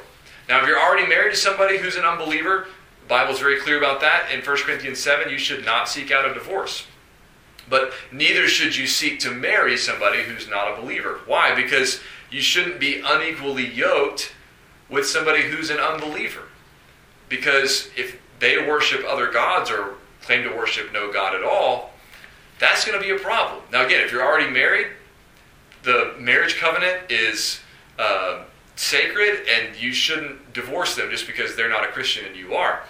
Now, 0.48 0.60
if 0.60 0.68
you're 0.68 0.80
already 0.80 1.06
married 1.06 1.34
to 1.34 1.40
somebody 1.40 1.78
who's 1.78 1.96
an 1.96 2.04
unbeliever, 2.04 2.68
the 3.00 3.08
Bible's 3.08 3.40
very 3.40 3.58
clear 3.58 3.76
about 3.76 4.00
that. 4.02 4.30
In 4.30 4.40
1 4.40 4.56
Corinthians 4.58 5.00
7, 5.00 5.30
you 5.30 5.38
should 5.38 5.64
not 5.64 5.88
seek 5.88 6.12
out 6.12 6.30
a 6.30 6.32
divorce. 6.32 6.86
But 7.68 7.92
neither 8.12 8.46
should 8.46 8.76
you 8.76 8.86
seek 8.86 9.18
to 9.20 9.30
marry 9.30 9.76
somebody 9.76 10.22
who's 10.22 10.48
not 10.48 10.72
a 10.72 10.80
believer. 10.80 11.20
Why? 11.26 11.54
Because 11.54 12.00
you 12.30 12.40
shouldn't 12.40 12.78
be 12.78 13.02
unequally 13.04 13.66
yoked 13.66 14.32
with 14.88 15.08
somebody 15.08 15.42
who's 15.42 15.70
an 15.70 15.78
unbeliever. 15.78 16.42
Because 17.28 17.88
if 17.96 18.18
they 18.38 18.58
worship 18.58 19.04
other 19.08 19.30
gods 19.30 19.70
or 19.70 19.94
claim 20.24 20.42
to 20.42 20.50
worship 20.50 20.92
no 20.92 21.12
God 21.12 21.34
at 21.34 21.44
all, 21.44 21.90
that's 22.58 22.84
going 22.84 22.98
to 22.98 23.04
be 23.04 23.12
a 23.12 23.18
problem. 23.18 23.62
Now, 23.72 23.84
again, 23.84 24.00
if 24.00 24.10
you're 24.10 24.24
already 24.24 24.50
married, 24.50 24.88
the 25.82 26.14
marriage 26.18 26.56
covenant 26.56 27.10
is 27.10 27.60
uh, 27.98 28.44
sacred 28.76 29.46
and 29.48 29.76
you 29.76 29.92
shouldn't 29.92 30.52
divorce 30.52 30.96
them 30.96 31.10
just 31.10 31.26
because 31.26 31.56
they're 31.56 31.68
not 31.68 31.84
a 31.84 31.88
Christian 31.88 32.24
and 32.24 32.36
you 32.36 32.54
are. 32.54 32.82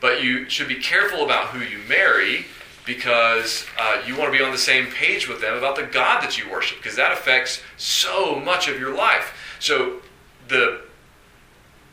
But 0.00 0.22
you 0.22 0.48
should 0.48 0.68
be 0.68 0.76
careful 0.76 1.24
about 1.24 1.48
who 1.48 1.60
you 1.60 1.78
marry 1.88 2.46
because 2.86 3.66
uh, 3.78 4.02
you 4.06 4.16
want 4.16 4.32
to 4.32 4.38
be 4.38 4.42
on 4.42 4.50
the 4.50 4.58
same 4.58 4.86
page 4.86 5.28
with 5.28 5.40
them 5.40 5.56
about 5.56 5.76
the 5.76 5.82
God 5.82 6.22
that 6.22 6.38
you 6.38 6.50
worship 6.50 6.78
because 6.78 6.96
that 6.96 7.12
affects 7.12 7.60
so 7.76 8.36
much 8.36 8.66
of 8.66 8.80
your 8.80 8.94
life. 8.94 9.34
So, 9.60 10.00
the 10.46 10.80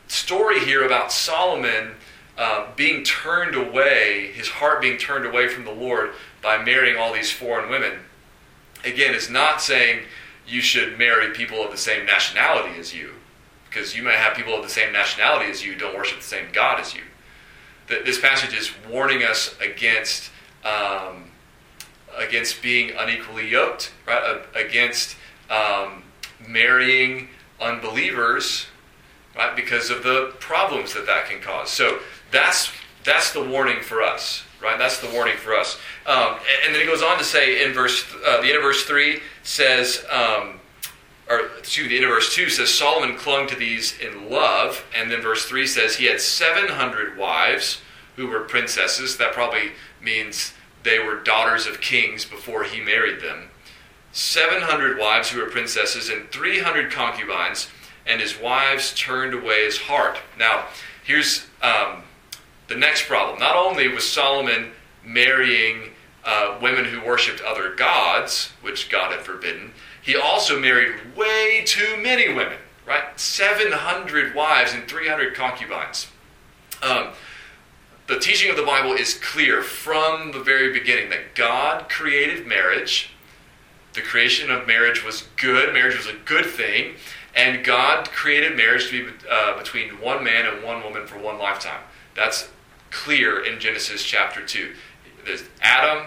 story 0.08 0.64
here 0.64 0.86
about 0.86 1.12
Solomon 1.12 1.96
uh, 2.38 2.66
being 2.76 3.02
turned 3.02 3.54
away, 3.54 4.32
his 4.34 4.48
heart 4.48 4.82
being 4.82 4.98
turned 4.98 5.24
away 5.24 5.48
from 5.48 5.64
the 5.64 5.72
Lord 5.72 6.12
by 6.42 6.58
marrying 6.58 6.96
all 6.96 7.12
these 7.12 7.32
foreign 7.32 7.70
women, 7.70 8.00
again, 8.84 9.14
is 9.14 9.30
not 9.30 9.62
saying 9.62 10.02
you 10.46 10.60
should 10.60 10.98
marry 10.98 11.32
people 11.32 11.62
of 11.62 11.70
the 11.70 11.76
same 11.76 12.04
nationality 12.06 12.78
as 12.78 12.94
you, 12.94 13.12
because 13.68 13.96
you 13.96 14.02
may 14.02 14.14
have 14.14 14.36
people 14.36 14.54
of 14.54 14.62
the 14.62 14.68
same 14.68 14.92
nationality 14.92 15.50
as 15.50 15.64
you 15.64 15.74
don't 15.74 15.96
worship 15.96 16.18
the 16.18 16.24
same 16.24 16.46
God 16.52 16.78
as 16.78 16.94
you. 16.94 17.02
This 17.88 18.20
passage 18.20 18.56
is 18.56 18.70
warning 18.90 19.22
us 19.22 19.54
against 19.60 20.30
um, 20.64 21.30
against 22.16 22.62
being 22.62 22.92
unequally 22.98 23.48
yoked, 23.48 23.92
right? 24.06 24.42
Against 24.54 25.16
um, 25.50 26.02
marrying 26.46 27.28
unbelievers, 27.60 28.66
right? 29.36 29.54
Because 29.54 29.90
of 29.90 30.02
the 30.02 30.34
problems 30.40 30.94
that 30.94 31.06
that 31.06 31.28
can 31.28 31.40
cause. 31.40 31.70
So 31.70 32.00
that's 32.30 32.70
that's 33.04 33.32
the 33.32 33.42
warning 33.42 33.80
for 33.82 34.02
us, 34.02 34.42
right? 34.62 34.78
That's 34.78 35.00
the 35.00 35.08
warning 35.10 35.36
for 35.36 35.54
us. 35.54 35.78
Um, 36.06 36.36
and 36.64 36.74
then 36.74 36.80
he 36.80 36.86
goes 36.86 37.02
on 37.02 37.18
to 37.18 37.24
say 37.24 37.64
in 37.64 37.72
verse 37.72 38.04
uh, 38.26 38.40
the 38.40 38.48
end 38.48 38.56
of 38.56 38.62
verse 38.62 38.84
three 38.84 39.20
says. 39.42 40.04
Um, 40.10 40.60
or 41.28 41.38
me, 41.38 41.88
the 41.88 41.96
end 41.96 42.04
of 42.04 42.10
verse 42.10 42.32
2 42.34 42.48
says 42.48 42.72
Solomon 42.72 43.16
clung 43.16 43.48
to 43.48 43.56
these 43.56 43.98
in 43.98 44.30
love, 44.30 44.84
and 44.94 45.10
then 45.10 45.20
verse 45.20 45.44
3 45.46 45.66
says 45.66 45.96
he 45.96 46.04
had 46.04 46.20
700 46.20 47.18
wives 47.18 47.80
who 48.14 48.28
were 48.28 48.40
princesses. 48.40 49.16
That 49.16 49.32
probably 49.32 49.72
means 50.00 50.54
they 50.84 51.00
were 51.00 51.16
daughters 51.16 51.66
of 51.66 51.80
kings 51.80 52.24
before 52.24 52.62
he 52.62 52.80
married 52.80 53.20
them. 53.20 53.50
700 54.12 54.98
wives 54.98 55.30
who 55.30 55.40
were 55.40 55.50
princesses 55.50 56.08
and 56.08 56.30
300 56.30 56.90
concubines, 56.90 57.68
and 58.06 58.20
his 58.20 58.38
wives 58.38 58.94
turned 58.94 59.34
away 59.34 59.64
his 59.64 59.78
heart. 59.78 60.18
Now, 60.38 60.66
here's 61.04 61.46
um, 61.60 62.04
the 62.68 62.76
next 62.76 63.06
problem. 63.06 63.38
Not 63.38 63.56
only 63.56 63.88
was 63.88 64.08
Solomon 64.08 64.72
marrying 65.04 65.90
uh, 66.24 66.58
women 66.60 66.84
who 66.84 67.00
worshipped 67.00 67.40
other 67.40 67.74
gods, 67.74 68.52
which 68.60 68.88
God 68.88 69.12
had 69.12 69.20
forbidden, 69.20 69.72
he 70.02 70.16
also 70.16 70.58
married 70.58 71.16
way 71.16 71.62
too 71.64 71.96
many 72.02 72.28
women, 72.28 72.58
right? 72.86 73.18
700 73.18 74.34
wives 74.34 74.72
and 74.72 74.88
300 74.88 75.34
concubines. 75.34 76.08
Um, 76.82 77.08
the 78.06 78.18
teaching 78.18 78.50
of 78.50 78.56
the 78.56 78.62
Bible 78.62 78.92
is 78.92 79.14
clear 79.14 79.62
from 79.62 80.32
the 80.32 80.40
very 80.40 80.72
beginning 80.72 81.10
that 81.10 81.34
God 81.34 81.88
created 81.88 82.46
marriage. 82.46 83.10
The 83.94 84.02
creation 84.02 84.50
of 84.50 84.66
marriage 84.66 85.04
was 85.04 85.24
good, 85.36 85.72
marriage 85.72 85.96
was 85.96 86.06
a 86.06 86.16
good 86.24 86.46
thing, 86.46 86.94
and 87.34 87.64
God 87.64 88.10
created 88.10 88.56
marriage 88.56 88.90
to 88.90 89.06
be 89.06 89.12
uh, 89.28 89.58
between 89.58 90.00
one 90.00 90.22
man 90.22 90.46
and 90.46 90.62
one 90.62 90.82
woman 90.84 91.06
for 91.06 91.18
one 91.18 91.38
lifetime. 91.38 91.80
That's 92.14 92.48
clear 92.96 93.44
in 93.44 93.60
Genesis 93.60 94.02
chapter 94.02 94.44
2. 94.44 94.72
There's 95.26 95.44
Adam, 95.60 96.06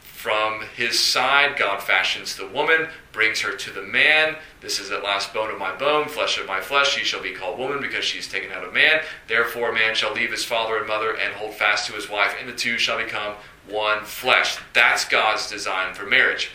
from 0.00 0.62
his 0.76 1.00
side, 1.00 1.56
God 1.56 1.82
fashions 1.82 2.36
the 2.36 2.46
woman, 2.46 2.88
brings 3.10 3.40
her 3.40 3.56
to 3.56 3.70
the 3.70 3.82
man. 3.82 4.36
This 4.60 4.78
is 4.78 4.90
at 4.90 5.02
last 5.02 5.32
bone 5.32 5.50
of 5.50 5.58
my 5.58 5.74
bone, 5.74 6.08
flesh 6.08 6.38
of 6.38 6.46
my 6.46 6.60
flesh. 6.60 6.94
She 6.94 7.04
shall 7.04 7.22
be 7.22 7.32
called 7.32 7.58
woman 7.58 7.80
because 7.80 8.04
she 8.04 8.18
is 8.18 8.28
taken 8.28 8.52
out 8.52 8.64
of 8.64 8.74
man. 8.74 9.00
Therefore, 9.28 9.72
man 9.72 9.94
shall 9.94 10.12
leave 10.12 10.30
his 10.30 10.44
father 10.44 10.76
and 10.76 10.86
mother 10.86 11.16
and 11.16 11.34
hold 11.34 11.54
fast 11.54 11.86
to 11.86 11.94
his 11.94 12.10
wife, 12.10 12.34
and 12.38 12.48
the 12.48 12.54
two 12.54 12.76
shall 12.76 12.98
become 12.98 13.34
one 13.68 14.04
flesh. 14.04 14.58
That's 14.74 15.06
God's 15.06 15.48
design 15.48 15.94
for 15.94 16.04
marriage. 16.04 16.50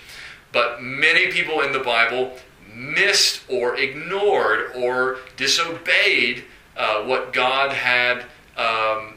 But 0.52 0.82
many 0.82 1.32
people 1.32 1.62
in 1.62 1.72
the 1.72 1.80
Bible 1.80 2.38
missed 2.72 3.42
or 3.50 3.76
ignored 3.78 4.74
or 4.76 5.18
disobeyed 5.38 6.44
uh, 6.78 7.04
what 7.04 7.34
God 7.34 7.72
had 7.72 8.26
um, 8.58 9.16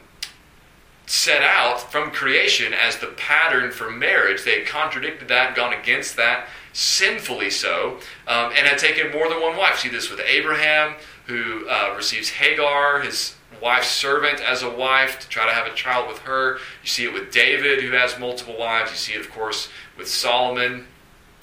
set 1.07 1.43
out 1.43 1.81
from 1.93 2.11
creation 2.11 2.73
as 2.73 2.99
the 2.99 3.09
pattern 3.09 3.71
for 3.71 3.91
marriage. 3.91 4.45
They 4.45 4.61
had 4.61 4.69
contradicted 4.69 5.29
that, 5.29 5.55
gone 5.55 5.73
against 5.73 6.17
that, 6.17 6.49
sinfully 6.73 7.51
so, 7.51 7.99
um, 8.27 8.53
and 8.57 8.67
had 8.67 8.79
taken 8.79 9.13
more 9.13 9.29
than 9.29 9.41
one 9.41 9.57
wife. 9.57 9.79
See 9.79 9.89
this 9.89 10.11
with 10.11 10.21
Abraham, 10.21 10.95
who 11.27 11.69
uh, 11.69 11.95
receives 11.97 12.31
Hagar, 12.31 13.01
his 13.01 13.35
wife's 13.63 13.91
servant, 13.91 14.41
as 14.41 14.63
a 14.63 14.71
wife 14.71 15.21
to 15.21 15.29
try 15.29 15.47
to 15.47 15.53
have 15.53 15.67
a 15.67 15.75
child 15.75 16.09
with 16.09 16.19
her. 16.21 16.57
You 16.83 16.89
see 16.89 17.05
it 17.05 17.13
with 17.13 17.31
David, 17.31 17.83
who 17.83 17.93
has 17.93 18.19
multiple 18.19 18.57
wives. 18.59 18.91
You 18.91 18.97
see 18.97 19.13
it, 19.13 19.21
of 19.21 19.31
course, 19.31 19.69
with 19.97 20.09
Solomon. 20.09 20.87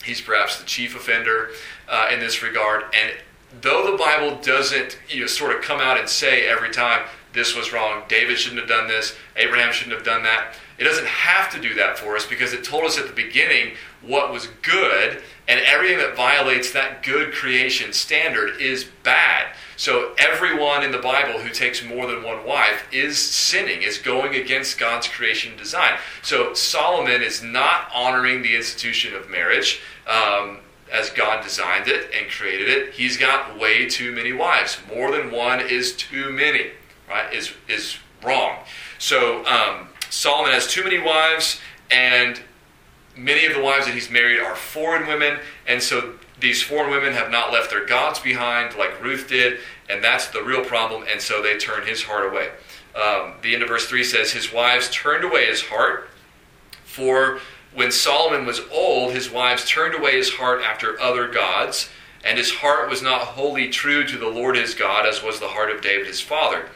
He's 0.04 0.22
perhaps 0.22 0.60
the 0.60 0.66
chief 0.66 0.96
offender 0.96 1.50
uh, 1.88 2.10
in 2.12 2.20
this 2.20 2.42
regard. 2.42 2.84
And 2.96 3.14
though 3.62 3.92
the 3.92 3.98
Bible 3.98 4.40
doesn't 4.42 4.98
you 5.10 5.22
know, 5.22 5.28
sort 5.28 5.56
of 5.56 5.62
come 5.62 5.80
out 5.80 6.00
and 6.00 6.10
say 6.10 6.48
every 6.48 6.72
time, 6.72 7.06
this 7.34 7.56
was 7.56 7.72
wrong, 7.72 8.04
David 8.08 8.38
shouldn't 8.38 8.60
have 8.62 8.70
done 8.70 8.88
this, 8.88 9.16
Abraham 9.36 9.72
shouldn't 9.72 9.96
have 9.96 10.06
done 10.06 10.24
that. 10.24 10.56
It 10.78 10.84
doesn't 10.84 11.08
have 11.08 11.52
to 11.52 11.62
do 11.62 11.76
that 11.76 11.98
for 11.98 12.16
us 12.16 12.26
because 12.26 12.54
it 12.54 12.64
told 12.64 12.86
us 12.86 12.98
at 12.98 13.08
the 13.08 13.14
beginning 13.14 13.76
what 14.02 14.32
was 14.32 14.48
good, 14.64 15.22
and 15.48 15.60
everything 15.62 16.00
that 16.00 16.16
violates 16.16 16.72
that 16.72 17.04
good 17.04 17.34
creation 17.34 17.94
standard 17.94 18.60
is 18.60 18.86
bad. 19.04 19.54
So 19.78 20.14
everyone 20.18 20.84
in 20.84 20.92
the 20.92 20.98
Bible 20.98 21.40
who 21.40 21.50
takes 21.50 21.84
more 21.84 22.08
than 22.08 22.24
one 22.24 22.46
wife 22.46 22.88
is 22.92 23.18
sinning, 23.18 23.84
is 23.84 23.98
going 23.98 24.36
against 24.36 24.80
God's 24.80 25.08
creation 25.08 25.56
design. 25.56 25.98
So 26.24 26.54
Solomon 26.54 27.22
is 27.22 27.44
not 27.44 27.90
honoring 27.94 28.42
the 28.42 28.56
institution 28.56 29.14
of 29.14 29.30
marriage. 29.30 29.82
Um, 30.08 30.60
as 30.92 31.10
God 31.10 31.44
designed 31.44 31.88
it 31.88 32.12
and 32.14 32.30
created 32.30 32.68
it, 32.68 32.94
he's 32.94 33.18
got 33.18 33.58
way 33.58 33.88
too 33.88 34.12
many 34.12 34.34
wives. 34.34 34.78
More 34.94 35.12
than 35.12 35.32
one 35.32 35.62
is 35.62 35.96
too 35.96 36.32
many 36.32 36.72
right, 37.12 37.34
is, 37.34 37.54
is 37.68 37.98
wrong. 38.24 38.60
So 38.98 39.46
um, 39.46 39.90
Solomon 40.10 40.52
has 40.54 40.68
too 40.68 40.84
many 40.84 41.00
wives, 41.00 41.60
and 41.90 42.40
many 43.16 43.46
of 43.46 43.54
the 43.54 43.62
wives 43.62 43.86
that 43.86 43.94
he's 43.94 44.10
married 44.10 44.40
are 44.40 44.56
foreign 44.56 45.08
women, 45.08 45.40
and 45.68 45.82
so 45.82 46.14
these 46.40 46.62
foreign 46.62 46.90
women 46.90 47.14
have 47.14 47.30
not 47.30 47.52
left 47.52 47.70
their 47.70 47.86
gods 47.86 48.20
behind 48.20 48.76
like 48.76 49.02
Ruth 49.04 49.28
did, 49.28 49.60
and 49.90 50.04
that's 50.04 50.28
the 50.28 50.44
real 50.44 50.64
problem, 50.64 51.04
and 51.10 51.22
so 51.22 51.42
they 51.42 51.58
turn 51.58 51.86
his 51.86 52.04
heart 52.04 52.32
away. 52.32 52.50
Um, 52.96 53.36
the 53.42 53.54
end 53.54 53.64
of 53.64 53.70
verse 53.70 53.88
3 53.88 54.04
says, 54.04 54.32
His 54.32 54.52
wives 54.52 54.90
turned 54.90 55.24
away 55.24 55.46
his 55.46 55.62
heart, 55.62 56.10
for 56.84 57.40
when 57.74 57.92
Solomon 57.92 58.46
was 58.46 58.62
old, 58.72 59.14
his 59.14 59.30
wives 59.30 59.66
turned 59.66 59.96
away 59.96 60.18
his 60.18 60.34
heart 60.34 60.62
after 60.62 61.00
other 61.00 61.28
gods, 61.30 61.90
and 62.24 62.38
his 62.38 62.52
heart 62.52 62.90
was 62.90 63.02
not 63.02 63.22
wholly 63.22 63.70
true 63.70 64.06
to 64.06 64.18
the 64.18 64.28
Lord 64.28 64.56
his 64.56 64.76
God, 64.76 65.06
as 65.06 65.24
was 65.24 65.40
the 65.40 65.48
heart 65.48 65.72
of 65.72 65.82
David 65.82 66.08
his 66.08 66.22
father. 66.22 66.70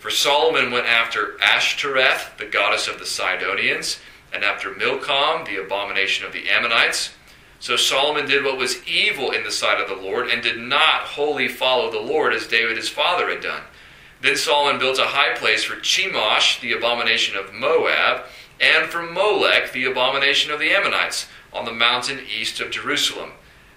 For 0.00 0.10
Solomon 0.10 0.70
went 0.70 0.86
after 0.86 1.36
Ashtoreth, 1.42 2.38
the 2.38 2.46
goddess 2.46 2.88
of 2.88 2.98
the 2.98 3.04
Sidonians, 3.04 3.98
and 4.32 4.42
after 4.42 4.74
Milcom, 4.74 5.44
the 5.44 5.62
abomination 5.62 6.24
of 6.24 6.32
the 6.32 6.48
Ammonites. 6.48 7.10
So 7.58 7.76
Solomon 7.76 8.26
did 8.26 8.42
what 8.42 8.56
was 8.56 8.82
evil 8.88 9.30
in 9.30 9.44
the 9.44 9.50
sight 9.50 9.78
of 9.78 9.90
the 9.90 10.02
Lord, 10.02 10.28
and 10.28 10.42
did 10.42 10.56
not 10.56 11.02
wholly 11.02 11.48
follow 11.48 11.90
the 11.90 12.00
Lord 12.00 12.32
as 12.32 12.46
David 12.46 12.78
his 12.78 12.88
father 12.88 13.28
had 13.28 13.42
done. 13.42 13.64
Then 14.22 14.36
Solomon 14.36 14.80
built 14.80 14.98
a 14.98 15.04
high 15.04 15.34
place 15.36 15.64
for 15.64 15.76
Chemosh, 15.76 16.62
the 16.62 16.72
abomination 16.72 17.36
of 17.36 17.52
Moab, 17.52 18.22
and 18.58 18.88
for 18.88 19.02
Molech, 19.02 19.72
the 19.72 19.84
abomination 19.84 20.50
of 20.50 20.60
the 20.60 20.70
Ammonites, 20.70 21.26
on 21.52 21.66
the 21.66 21.74
mountain 21.74 22.20
east 22.20 22.58
of 22.58 22.70
Jerusalem. 22.70 23.32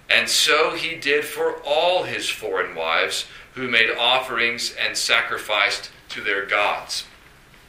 And 0.08 0.26
so 0.30 0.74
he 0.74 0.94
did 0.94 1.26
for 1.26 1.60
all 1.66 2.04
his 2.04 2.30
foreign 2.30 2.74
wives, 2.74 3.26
who 3.52 3.68
made 3.68 3.90
offerings 3.90 4.74
and 4.80 4.96
sacrificed 4.96 5.90
to 6.14 6.20
their 6.20 6.46
gods. 6.46 7.04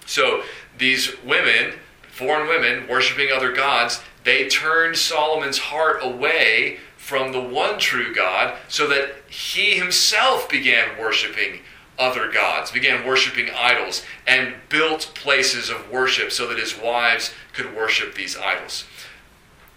So 0.06 0.44
these 0.78 1.12
women, 1.24 1.74
foreign 2.12 2.48
women, 2.48 2.88
worshiping 2.88 3.30
other 3.34 3.52
gods, 3.52 4.02
they 4.24 4.48
turned 4.48 4.98
Solomon's 4.98 5.58
heart 5.58 6.00
away 6.02 6.80
from 6.98 7.32
the 7.32 7.42
one 7.42 7.78
true 7.78 8.14
God 8.14 8.56
so 8.68 8.88
that 8.88 9.16
he 9.30 9.78
himself 9.78 10.50
began 10.50 11.00
worshiping 11.00 11.60
other 11.98 12.32
gods, 12.32 12.72
began 12.72 13.06
worshiping 13.06 13.50
idols, 13.56 14.04
and 14.28 14.56
built 14.70 15.12
places 15.14 15.70
of 15.70 15.90
worship 15.92 16.32
so 16.32 16.48
that 16.48 16.60
his 16.60 16.78
wives 16.78 17.32
could 17.54 17.76
worship 17.76 18.16
these 18.16 18.36
idols. 18.36 18.86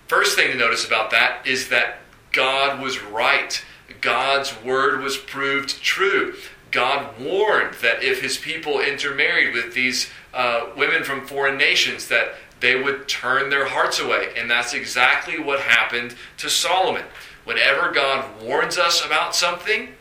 First 0.06 0.36
thing 0.36 0.50
to 0.50 0.56
notice 0.56 0.86
about 0.86 1.10
that 1.10 1.46
is 1.46 1.68
that 1.68 1.98
God 2.32 2.80
was 2.80 3.02
right. 3.02 3.62
God's 4.00 4.54
word 4.64 5.00
was 5.00 5.16
proved 5.16 5.82
true. 5.82 6.34
God 6.70 7.18
warned 7.20 7.74
that 7.82 8.02
if 8.02 8.20
his 8.20 8.36
people 8.36 8.80
intermarried 8.80 9.54
with 9.54 9.74
these 9.74 10.08
uh, 10.34 10.68
women 10.76 11.04
from 11.04 11.26
foreign 11.26 11.56
nations, 11.56 12.08
that 12.08 12.34
they 12.60 12.80
would 12.80 13.08
turn 13.08 13.50
their 13.50 13.66
hearts 13.66 14.00
away. 14.00 14.32
And 14.36 14.50
that's 14.50 14.74
exactly 14.74 15.38
what 15.38 15.60
happened 15.60 16.14
to 16.38 16.50
Solomon. 16.50 17.04
Whenever 17.44 17.92
God 17.92 18.42
warns 18.42 18.76
us 18.76 19.04
about 19.04 19.34
something, 19.34 19.94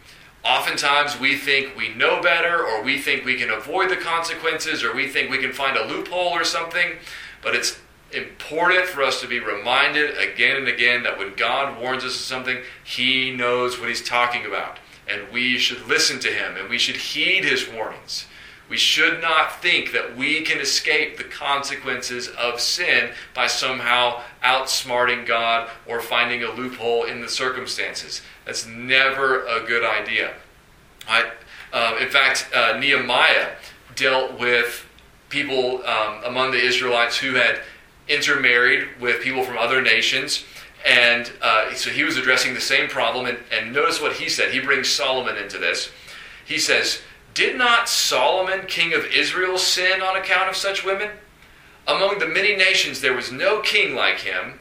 oftentimes 0.44 1.20
we 1.20 1.38
think 1.38 1.78
we 1.78 1.94
know 1.94 2.22
better, 2.22 2.64
or 2.64 2.84
we 2.84 2.98
think 2.98 3.24
we 3.24 3.38
can 3.38 3.50
avoid 3.50 3.90
the 3.90 3.96
consequences, 3.96 4.84
or 4.84 4.94
we 4.94 5.08
think 5.08 5.30
we 5.30 5.38
can 5.38 5.54
find 5.54 5.78
a 5.78 5.86
loophole 5.86 6.34
or 6.34 6.44
something. 6.44 6.98
But 7.42 7.56
it's 7.56 7.80
important 8.12 8.86
for 8.86 9.04
us 9.04 9.22
to 9.22 9.28
be 9.28 9.40
reminded 9.40 10.18
again 10.18 10.58
and 10.58 10.68
again 10.68 11.04
that 11.04 11.18
when 11.18 11.36
God 11.36 11.80
warns 11.80 12.04
us 12.04 12.16
of 12.16 12.22
something, 12.22 12.58
He 12.84 13.32
knows 13.32 13.80
what 13.80 13.88
He's 13.88 14.04
talking 14.04 14.46
about 14.46 14.80
and 15.08 15.32
we 15.32 15.58
should 15.58 15.88
listen 15.88 16.20
to 16.20 16.30
him 16.30 16.56
and 16.58 16.70
we 16.70 16.78
should 16.78 16.98
heed 16.98 17.44
his 17.44 17.68
warnings. 17.70 18.26
We 18.70 18.78
should 18.78 19.22
not 19.22 19.62
think 19.62 19.94
that 19.94 20.18
we 20.18 20.42
can 20.42 20.60
escape 20.60 21.18
the 21.18 21.24
consequences 21.24 22.28
of 22.28 22.60
sin 22.60 23.12
by 23.34 23.48
somehow 23.48 24.22
outsmarting 24.44 25.26
God 25.26 25.70
or 25.88 26.02
finding 26.02 26.44
a 26.44 26.52
loophole 26.52 27.06
in 27.06 27.22
the 27.22 27.30
circumstances. 27.30 28.22
That's 28.46 28.66
never 28.66 29.46
a 29.46 29.66
good 29.66 29.86
idea. 29.86 30.34
Uh, 31.08 31.98
in 32.02 32.10
fact, 32.10 32.50
uh, 32.54 32.78
Nehemiah 32.78 33.56
dealt 33.96 34.38
with 34.38 34.86
people 35.30 35.86
um, 35.86 36.24
among 36.26 36.52
the 36.52 36.62
Israelites 36.62 37.18
who 37.18 37.36
had 37.36 37.62
intermarried 38.10 38.88
with 39.00 39.22
people 39.22 39.44
from 39.44 39.58
other 39.58 39.82
nations 39.82 40.44
And 40.88 41.30
uh, 41.42 41.74
so 41.74 41.90
he 41.90 42.06
was 42.06 42.16
addressing 42.16 42.54
the 42.54 42.62
same 42.62 42.88
problem. 42.88 43.26
And, 43.26 43.38
and 43.52 43.74
notice 43.74 44.02
what 44.02 44.14
he 44.14 44.30
said. 44.30 44.54
He 44.54 44.62
brings 44.62 44.88
Solomon 44.88 45.36
into 45.36 45.58
this. 45.58 45.92
He 46.46 46.58
says, 46.58 47.02
Did 47.34 47.58
not 47.58 47.90
Solomon, 47.90 48.66
king 48.68 48.94
of 48.94 49.06
Israel, 49.06 49.58
sin 49.58 50.02
on 50.02 50.16
account 50.16 50.50
of 50.50 50.56
such 50.56 50.86
women? 50.86 51.10
Among 51.86 52.20
the 52.20 52.28
many 52.28 52.56
nations 52.56 53.02
there 53.02 53.14
was 53.14 53.34
no 53.34 53.60
king 53.60 53.96
like 53.96 54.20
him, 54.20 54.60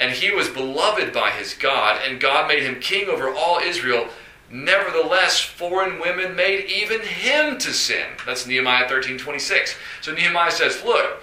and 0.00 0.12
he 0.12 0.32
was 0.32 0.48
beloved 0.48 1.12
by 1.12 1.30
his 1.30 1.54
God, 1.54 2.00
and 2.04 2.20
God 2.20 2.48
made 2.48 2.64
him 2.64 2.80
king 2.80 3.08
over 3.08 3.32
all 3.32 3.58
Israel. 3.58 4.08
Nevertheless, 4.50 5.40
foreign 5.40 6.00
women 6.00 6.34
made 6.34 6.64
even 6.64 7.02
him 7.02 7.58
to 7.58 7.72
sin. 7.72 8.06
That's 8.26 8.46
Nehemiah 8.46 8.88
13 8.88 9.16
26. 9.16 9.76
So 10.00 10.12
Nehemiah 10.12 10.50
says, 10.50 10.82
Look, 10.84 11.22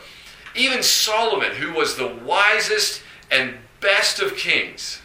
even 0.56 0.82
Solomon, 0.82 1.52
who 1.52 1.74
was 1.74 1.98
the 1.98 2.08
wisest 2.08 3.02
and 3.32 3.56
best 3.82 4.20
of 4.20 4.36
kings, 4.36 5.02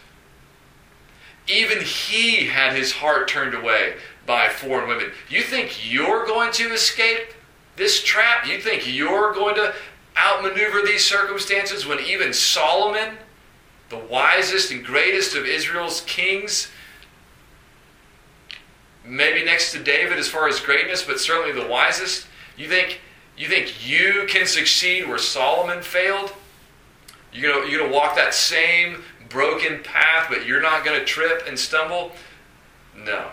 even 1.46 1.80
he 1.80 2.46
had 2.46 2.74
his 2.76 2.92
heart 2.92 3.28
turned 3.28 3.54
away 3.54 3.94
by 4.26 4.48
foreign 4.48 4.88
women. 4.88 5.10
You 5.28 5.42
think 5.42 5.90
you're 5.90 6.26
going 6.26 6.52
to 6.52 6.72
escape 6.72 7.34
this 7.76 8.02
trap? 8.02 8.46
You 8.46 8.60
think 8.60 8.86
you're 8.86 9.32
going 9.32 9.56
to 9.56 9.74
outmaneuver 10.16 10.82
these 10.82 11.04
circumstances 11.04 11.86
when 11.86 11.98
even 12.00 12.32
Solomon, 12.32 13.16
the 13.88 13.98
wisest 13.98 14.70
and 14.70 14.84
greatest 14.84 15.34
of 15.34 15.44
Israel's 15.46 16.02
kings, 16.02 16.70
maybe 19.04 19.44
next 19.44 19.72
to 19.72 19.82
David 19.82 20.18
as 20.18 20.28
far 20.28 20.46
as 20.46 20.60
greatness, 20.60 21.02
but 21.02 21.18
certainly 21.18 21.52
the 21.52 21.68
wisest, 21.68 22.26
you 22.56 22.68
think 22.68 23.00
you 23.36 23.48
think 23.48 23.88
you 23.88 24.26
can 24.28 24.46
succeed 24.46 25.08
where 25.08 25.16
Solomon 25.16 25.82
failed? 25.82 26.32
You're 27.32 27.52
gonna, 27.52 27.70
you're 27.70 27.80
gonna 27.80 27.92
walk 27.92 28.16
that 28.16 28.34
same 28.34 29.02
broken 29.28 29.82
path, 29.82 30.26
but 30.28 30.46
you're 30.46 30.60
not 30.60 30.84
gonna 30.84 31.04
trip 31.04 31.44
and 31.46 31.58
stumble? 31.58 32.12
No. 32.96 33.28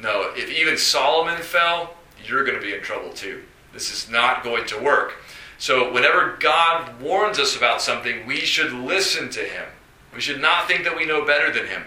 No. 0.00 0.32
If 0.34 0.50
even 0.50 0.76
Solomon 0.76 1.40
fell, 1.40 1.94
you're 2.24 2.44
gonna 2.44 2.60
be 2.60 2.74
in 2.74 2.82
trouble 2.82 3.12
too. 3.12 3.42
This 3.72 3.92
is 3.92 4.10
not 4.10 4.44
going 4.44 4.66
to 4.66 4.78
work. 4.78 5.14
So, 5.58 5.92
whenever 5.92 6.36
God 6.40 7.00
warns 7.00 7.38
us 7.38 7.56
about 7.56 7.80
something, 7.80 8.26
we 8.26 8.38
should 8.38 8.72
listen 8.72 9.30
to 9.30 9.40
Him. 9.40 9.64
We 10.12 10.20
should 10.20 10.40
not 10.40 10.66
think 10.66 10.84
that 10.84 10.96
we 10.96 11.06
know 11.06 11.24
better 11.24 11.52
than 11.52 11.66
Him. 11.68 11.84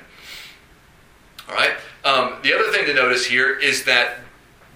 All 1.49 1.55
right? 1.55 1.75
Um, 2.05 2.35
the 2.41 2.53
other 2.53 2.71
thing 2.71 2.85
to 2.85 2.93
notice 2.93 3.25
here 3.25 3.59
is 3.59 3.83
that 3.83 4.19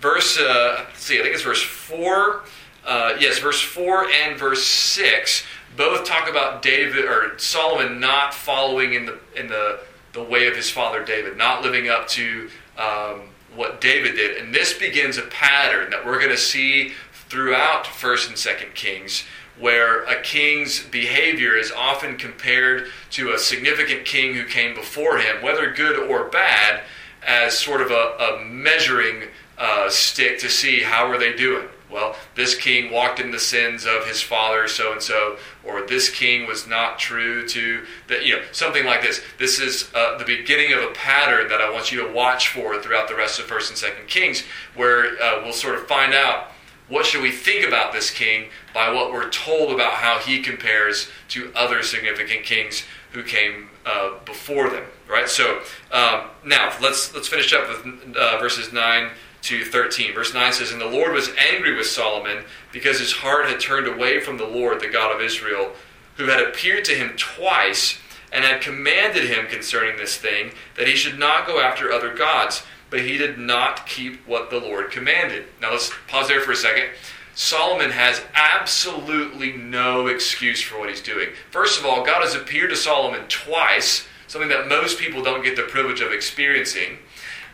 verse, 0.01 0.37
uh, 0.37 0.85
see, 0.95 1.17
I 1.19 1.23
think 1.23 1.33
it's 1.33 1.43
verse 1.43 1.63
4. 1.63 2.43
Uh, 2.85 3.15
yes, 3.19 3.39
verse 3.39 3.61
4 3.61 4.09
and 4.09 4.37
verse 4.37 4.65
6 4.65 5.43
both 5.79 6.05
talk 6.05 6.29
about 6.29 6.61
David 6.61 7.05
or 7.05 7.39
Solomon 7.39 8.01
not 8.01 8.33
following 8.33 8.95
in 8.95 9.05
the, 9.05 9.17
in 9.33 9.47
the, 9.47 9.79
the 10.11 10.21
way 10.21 10.45
of 10.47 10.55
his 10.55 10.69
father 10.69 11.05
David, 11.05 11.37
not 11.37 11.63
living 11.63 11.87
up 11.87 12.05
to 12.09 12.49
um, 12.77 13.21
what 13.55 13.79
David 13.79 14.15
did. 14.15 14.35
And 14.35 14.53
this 14.53 14.77
begins 14.77 15.17
a 15.17 15.21
pattern 15.21 15.89
that 15.91 16.05
we're 16.05 16.19
going 16.19 16.31
to 16.31 16.37
see 16.37 16.91
throughout 17.29 17.85
1st 17.85 18.27
and 18.27 18.35
2nd 18.35 18.75
Kings 18.75 19.23
where 19.57 20.03
a 20.03 20.21
king's 20.21 20.83
behavior 20.83 21.55
is 21.55 21.71
often 21.71 22.17
compared 22.17 22.87
to 23.11 23.31
a 23.31 23.37
significant 23.37 24.03
king 24.05 24.33
who 24.33 24.45
came 24.45 24.75
before 24.75 25.17
him, 25.17 25.41
whether 25.41 25.71
good 25.71 25.97
or 25.97 26.25
bad, 26.25 26.81
as 27.25 27.57
sort 27.57 27.81
of 27.81 27.91
a, 27.91 27.93
a 27.93 28.45
measuring 28.45 29.29
uh, 29.57 29.89
stick 29.89 30.39
to 30.39 30.49
see 30.49 30.81
how 30.81 31.07
are 31.07 31.17
they 31.17 31.33
doing. 31.33 31.67
Well, 31.91 32.15
this 32.35 32.55
king 32.55 32.91
walked 32.91 33.19
in 33.19 33.31
the 33.31 33.39
sins 33.39 33.85
of 33.85 34.05
his 34.05 34.21
father, 34.21 34.67
so 34.67 34.91
and 34.91 35.01
so, 35.01 35.37
or 35.65 35.85
this 35.85 36.09
king 36.09 36.47
was 36.47 36.67
not 36.67 36.99
true 36.99 37.47
to 37.47 37.85
that. 38.07 38.25
You 38.25 38.37
know, 38.37 38.43
something 38.51 38.85
like 38.85 39.01
this. 39.01 39.21
This 39.39 39.59
is 39.59 39.89
uh, 39.95 40.17
the 40.17 40.25
beginning 40.25 40.71
of 40.73 40.83
a 40.83 40.91
pattern 40.91 41.49
that 41.49 41.61
I 41.61 41.71
want 41.71 41.91
you 41.91 42.05
to 42.05 42.13
watch 42.13 42.49
for 42.49 42.79
throughout 42.79 43.07
the 43.07 43.15
rest 43.15 43.39
of 43.39 43.45
First 43.45 43.69
and 43.69 43.77
Second 43.77 44.07
Kings, 44.07 44.43
where 44.75 45.21
uh, 45.21 45.41
we'll 45.43 45.53
sort 45.53 45.75
of 45.75 45.87
find 45.87 46.13
out 46.13 46.51
what 46.89 47.05
should 47.05 47.21
we 47.21 47.31
think 47.31 47.65
about 47.67 47.93
this 47.93 48.11
king 48.11 48.49
by 48.73 48.91
what 48.91 49.11
we're 49.11 49.29
told 49.29 49.71
about 49.71 49.93
how 49.93 50.19
he 50.19 50.41
compares 50.41 51.09
to 51.29 51.51
other 51.55 51.83
significant 51.83 52.43
kings 52.43 52.83
who 53.11 53.23
came 53.23 53.69
uh, 53.85 54.11
before 54.25 54.69
them. 54.69 54.83
Right. 55.07 55.27
So 55.27 55.61
um, 55.91 56.25
now 56.45 56.71
let's 56.81 57.13
let's 57.15 57.27
finish 57.27 57.51
up 57.53 57.67
with 57.67 58.15
uh, 58.15 58.37
verses 58.39 58.71
nine 58.71 59.09
to 59.43 59.63
13. 59.63 60.13
Verse 60.13 60.33
9 60.33 60.53
says, 60.53 60.71
And 60.71 60.81
the 60.81 60.85
Lord 60.85 61.13
was 61.13 61.31
angry 61.37 61.75
with 61.75 61.87
Solomon 61.87 62.43
because 62.71 62.99
his 62.99 63.13
heart 63.13 63.45
had 63.45 63.59
turned 63.59 63.87
away 63.87 64.19
from 64.19 64.37
the 64.37 64.47
Lord, 64.47 64.79
the 64.79 64.89
God 64.89 65.15
of 65.15 65.21
Israel, 65.21 65.71
who 66.17 66.25
had 66.25 66.41
appeared 66.41 66.85
to 66.85 66.95
him 66.95 67.15
twice 67.15 67.97
and 68.31 68.43
had 68.43 68.61
commanded 68.61 69.25
him 69.25 69.47
concerning 69.47 69.97
this 69.97 70.17
thing, 70.17 70.51
that 70.75 70.87
he 70.87 70.95
should 70.95 71.17
not 71.17 71.47
go 71.47 71.59
after 71.59 71.91
other 71.91 72.13
gods 72.13 72.63
but 72.89 73.01
he 73.01 73.17
did 73.17 73.37
not 73.37 73.85
keep 73.85 74.25
what 74.27 74.49
the 74.49 74.59
Lord 74.59 74.91
commanded. 74.91 75.45
Now 75.61 75.71
let's 75.71 75.91
pause 76.07 76.27
there 76.27 76.41
for 76.41 76.51
a 76.51 76.55
second. 76.55 76.89
Solomon 77.35 77.91
has 77.91 78.21
absolutely 78.33 79.53
no 79.53 80.07
excuse 80.07 80.61
for 80.61 80.79
what 80.79 80.89
he's 80.89 81.01
doing. 81.01 81.29
First 81.51 81.79
of 81.79 81.85
all, 81.85 82.05
God 82.05 82.21
has 82.21 82.35
appeared 82.35 82.71
to 82.71 82.75
Solomon 82.75 83.21
twice, 83.29 84.05
something 84.27 84.49
that 84.49 84.67
most 84.67 84.99
people 84.99 85.23
don't 85.23 85.43
get 85.43 85.55
the 85.55 85.63
privilege 85.63 86.01
of 86.01 86.11
experiencing. 86.11 86.97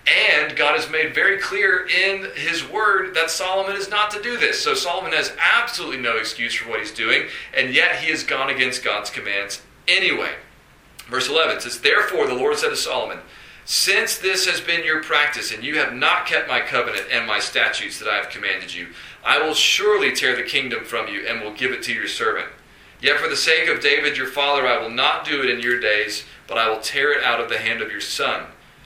And 0.07 0.55
God 0.55 0.79
has 0.79 0.89
made 0.89 1.15
very 1.15 1.39
clear 1.39 1.87
in 1.87 2.29
his 2.35 2.67
word 2.67 3.15
that 3.15 3.31
Solomon 3.31 3.75
is 3.75 3.89
not 3.89 4.11
to 4.11 4.21
do 4.21 4.37
this. 4.37 4.59
So 4.59 4.75
Solomon 4.75 5.13
has 5.13 5.35
absolutely 5.39 5.97
no 5.97 6.17
excuse 6.17 6.53
for 6.53 6.69
what 6.69 6.79
he's 6.79 6.93
doing, 6.93 7.23
and 7.55 7.73
yet 7.73 7.97
he 7.97 8.11
has 8.11 8.23
gone 8.23 8.49
against 8.49 8.83
God's 8.83 9.09
commands 9.09 9.63
anyway. 9.87 10.33
Verse 11.07 11.27
11 11.27 11.61
says, 11.61 11.81
Therefore 11.81 12.27
the 12.27 12.35
Lord 12.35 12.57
said 12.57 12.69
to 12.69 12.75
Solomon, 12.75 13.19
since 13.67 14.19
this 14.19 14.45
has 14.45 14.61
been 14.61 14.85
your 14.85 15.01
practice, 15.01 15.51
and 15.51 15.63
you 15.63 15.79
have 15.79 15.91
not 15.91 16.27
kept 16.27 16.47
my 16.47 16.61
covenant 16.61 17.07
and 17.11 17.25
my 17.25 17.39
statutes 17.39 17.97
that 17.97 18.07
I 18.07 18.17
have 18.17 18.29
commanded 18.29 18.75
you, 18.75 18.89
I 19.23 19.39
will 19.39 19.55
surely 19.55 20.11
tear 20.11 20.35
the 20.35 20.43
kingdom 20.43 20.85
from 20.85 21.07
you 21.07 21.27
and 21.27 21.41
will 21.41 21.51
give 21.51 21.71
it 21.71 21.81
to 21.83 21.93
your 21.93 22.07
servant. 22.07 22.47
Yet 23.01 23.19
for 23.19 23.27
the 23.27 23.35
sake 23.35 23.67
of 23.67 23.81
David 23.81 24.17
your 24.17 24.27
father, 24.27 24.67
I 24.67 24.77
will 24.77 24.91
not 24.91 25.25
do 25.25 25.41
it 25.41 25.49
in 25.49 25.61
your 25.61 25.79
days, 25.79 26.25
but 26.47 26.59
I 26.59 26.69
will 26.69 26.79
tear 26.79 27.11
it 27.11 27.23
out 27.23 27.41
of 27.41 27.49
the 27.49 27.57
hand 27.57 27.81
of 27.81 27.91
your 27.91 28.01
son. 28.01 28.45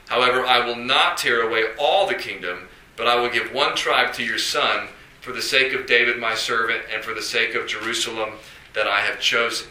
However, 0.09 0.45
I 0.45 0.65
will 0.65 0.75
not 0.75 1.17
tear 1.17 1.47
away 1.47 1.65
all 1.79 2.07
the 2.07 2.15
kingdom, 2.15 2.67
but 2.97 3.07
I 3.07 3.15
will 3.15 3.29
give 3.29 3.53
one 3.53 3.75
tribe 3.75 4.11
to 4.15 4.23
your 4.23 4.39
son, 4.39 4.87
for 5.21 5.31
the 5.31 5.41
sake 5.41 5.73
of 5.73 5.85
David 5.85 6.17
my 6.17 6.33
servant, 6.33 6.81
and 6.91 7.03
for 7.03 7.13
the 7.13 7.21
sake 7.21 7.53
of 7.53 7.67
Jerusalem 7.67 8.33
that 8.73 8.87
I 8.87 9.01
have 9.01 9.19
chosen. 9.19 9.67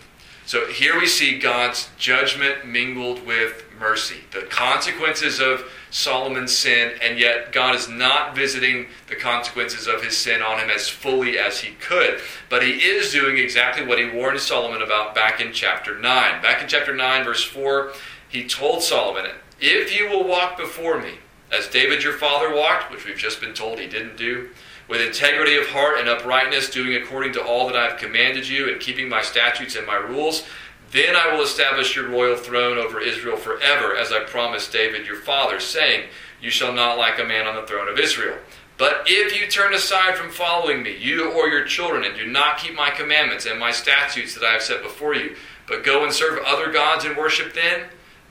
So 0.46 0.66
here 0.66 0.98
we 0.98 1.06
see 1.06 1.38
God's 1.38 1.90
judgment 1.98 2.66
mingled 2.66 3.26
with 3.26 3.64
mercy. 3.78 4.20
The 4.30 4.42
consequences 4.42 5.40
of 5.40 5.70
Solomon's 5.90 6.56
sin, 6.56 6.92
and 7.02 7.18
yet 7.18 7.52
God 7.52 7.74
is 7.74 7.88
not 7.88 8.36
visiting 8.36 8.86
the 9.08 9.16
consequences 9.16 9.86
of 9.86 10.02
his 10.02 10.16
sin 10.16 10.40
on 10.40 10.58
him 10.58 10.70
as 10.70 10.88
fully 10.88 11.38
as 11.38 11.60
he 11.60 11.74
could. 11.74 12.20
But 12.48 12.62
he 12.62 12.70
is 12.70 13.12
doing 13.12 13.38
exactly 13.38 13.84
what 13.84 13.98
he 13.98 14.08
warned 14.08 14.40
Solomon 14.40 14.82
about 14.82 15.14
back 15.14 15.40
in 15.40 15.52
chapter 15.52 15.98
9. 15.98 16.02
Back 16.42 16.62
in 16.62 16.68
chapter 16.68 16.94
9, 16.94 17.24
verse 17.24 17.44
4, 17.44 17.92
he 18.28 18.46
told 18.46 18.82
Solomon, 18.82 19.26
If 19.60 19.96
you 19.98 20.08
will 20.08 20.26
walk 20.26 20.56
before 20.56 21.00
me, 21.00 21.14
as 21.50 21.66
David 21.66 22.04
your 22.04 22.12
father 22.12 22.54
walked, 22.54 22.90
which 22.90 23.04
we've 23.04 23.16
just 23.16 23.40
been 23.40 23.54
told 23.54 23.78
he 23.78 23.88
didn't 23.88 24.16
do, 24.16 24.50
with 24.88 25.00
integrity 25.00 25.56
of 25.56 25.66
heart 25.66 25.98
and 25.98 26.08
uprightness, 26.08 26.70
doing 26.70 26.94
according 26.94 27.32
to 27.34 27.42
all 27.42 27.66
that 27.66 27.76
I 27.76 27.90
have 27.90 27.98
commanded 27.98 28.48
you, 28.48 28.70
and 28.70 28.80
keeping 28.80 29.08
my 29.08 29.20
statutes 29.20 29.76
and 29.76 29.86
my 29.86 29.96
rules, 29.96 30.44
then 30.92 31.16
I 31.16 31.32
will 31.32 31.42
establish 31.42 31.94
your 31.94 32.08
royal 32.08 32.36
throne 32.36 32.78
over 32.78 33.00
Israel 33.00 33.36
forever, 33.36 33.94
as 33.96 34.12
I 34.12 34.20
promised 34.20 34.72
David 34.72 35.06
your 35.06 35.16
father, 35.16 35.60
saying, 35.60 36.08
You 36.40 36.50
shall 36.50 36.72
not 36.72 36.96
like 36.96 37.18
a 37.18 37.24
man 37.24 37.46
on 37.46 37.56
the 37.56 37.66
throne 37.66 37.88
of 37.88 37.98
Israel. 37.98 38.38
But 38.78 39.02
if 39.06 39.38
you 39.38 39.48
turn 39.48 39.74
aside 39.74 40.16
from 40.16 40.30
following 40.30 40.84
me, 40.84 40.96
you 40.96 41.32
or 41.32 41.48
your 41.48 41.64
children, 41.64 42.04
and 42.04 42.16
do 42.16 42.26
not 42.26 42.58
keep 42.58 42.74
my 42.74 42.90
commandments 42.90 43.44
and 43.44 43.58
my 43.58 43.72
statutes 43.72 44.34
that 44.34 44.44
I 44.44 44.52
have 44.52 44.62
set 44.62 44.82
before 44.82 45.14
you, 45.14 45.34
but 45.66 45.84
go 45.84 46.04
and 46.04 46.12
serve 46.12 46.38
other 46.46 46.72
gods 46.72 47.04
and 47.04 47.16
worship 47.16 47.52
them, 47.52 47.88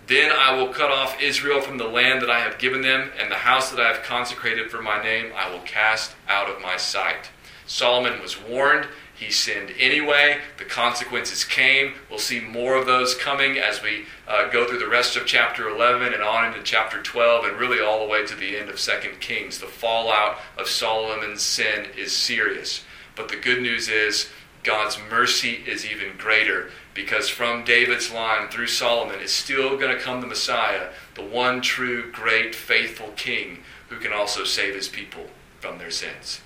then 0.08 0.32
I 0.32 0.56
will 0.56 0.70
cut 0.70 0.90
off 0.90 1.22
Israel 1.22 1.62
from 1.62 1.78
the 1.78 1.88
land 1.88 2.22
that 2.22 2.30
I 2.30 2.40
have 2.40 2.58
given 2.58 2.82
them, 2.82 3.12
and 3.20 3.30
the 3.30 3.36
house 3.36 3.70
that 3.72 3.80
I 3.80 3.92
have 3.92 4.04
consecrated 4.04 4.72
for 4.72 4.82
my 4.82 5.04
name 5.04 5.32
I 5.36 5.50
will 5.50 5.60
cast 5.60 6.16
out 6.30 6.50
of 6.50 6.62
my 6.62 6.78
sight. 6.78 7.30
Solomon 7.66 8.22
was 8.22 8.42
warned. 8.42 8.88
He 9.14 9.32
sinned 9.32 9.74
anyway. 9.78 10.38
The 10.58 10.64
consequences 10.64 11.44
came. 11.44 11.96
We'll 12.10 12.20
see 12.20 12.40
more 12.40 12.76
of 12.76 12.86
those 12.86 13.16
coming 13.16 13.58
as 13.58 13.82
we 13.82 14.06
uh, 14.28 14.48
go 14.50 14.66
through 14.66 14.80
the 14.80 14.88
rest 14.88 15.18
of 15.18 15.26
chapter 15.26 15.68
11 15.68 16.14
and 16.14 16.24
on 16.24 16.46
into 16.46 16.64
chapter 16.64 17.02
12 17.02 17.46
and 17.46 17.60
really 17.60 17.82
all 17.82 18.00
the 18.00 18.10
way 18.10 18.26
to 18.26 18.36
the 18.36 18.58
end 18.58 18.70
of 18.70 18.80
2 18.80 18.92
Kings. 19.20 19.58
The 19.58 19.66
fallout 19.66 20.38
of 20.58 20.68
Solomon's 20.68 21.42
sin 21.42 21.88
is 21.98 22.16
serious. 22.16 22.86
But 23.16 23.28
the 23.28 23.36
good 23.36 23.62
news 23.62 23.90
is 23.90 24.30
God's 24.64 24.98
mercy 25.10 25.64
is 25.66 25.86
even 25.86 26.16
greater 26.18 26.70
because 26.98 27.30
from 27.30 27.64
David's 27.64 28.12
line 28.12 28.50
through 28.50 28.66
Solomon 28.66 29.20
is 29.22 29.32
still 29.32 29.78
going 29.78 29.96
to 29.96 30.02
come 30.02 30.20
the 30.20 30.26
Messiah, 30.26 30.90
the 31.14 31.22
one 31.22 31.62
true, 31.62 32.12
great, 32.12 32.56
faithful 32.56 33.10
king 33.16 33.60
who 33.90 34.00
can 34.00 34.12
also 34.12 34.44
save 34.44 34.74
his 34.74 34.90
people 34.90 35.28
from 35.60 35.78
their 35.78 35.92
sins. 35.92 36.42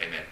Amen. 0.00 0.22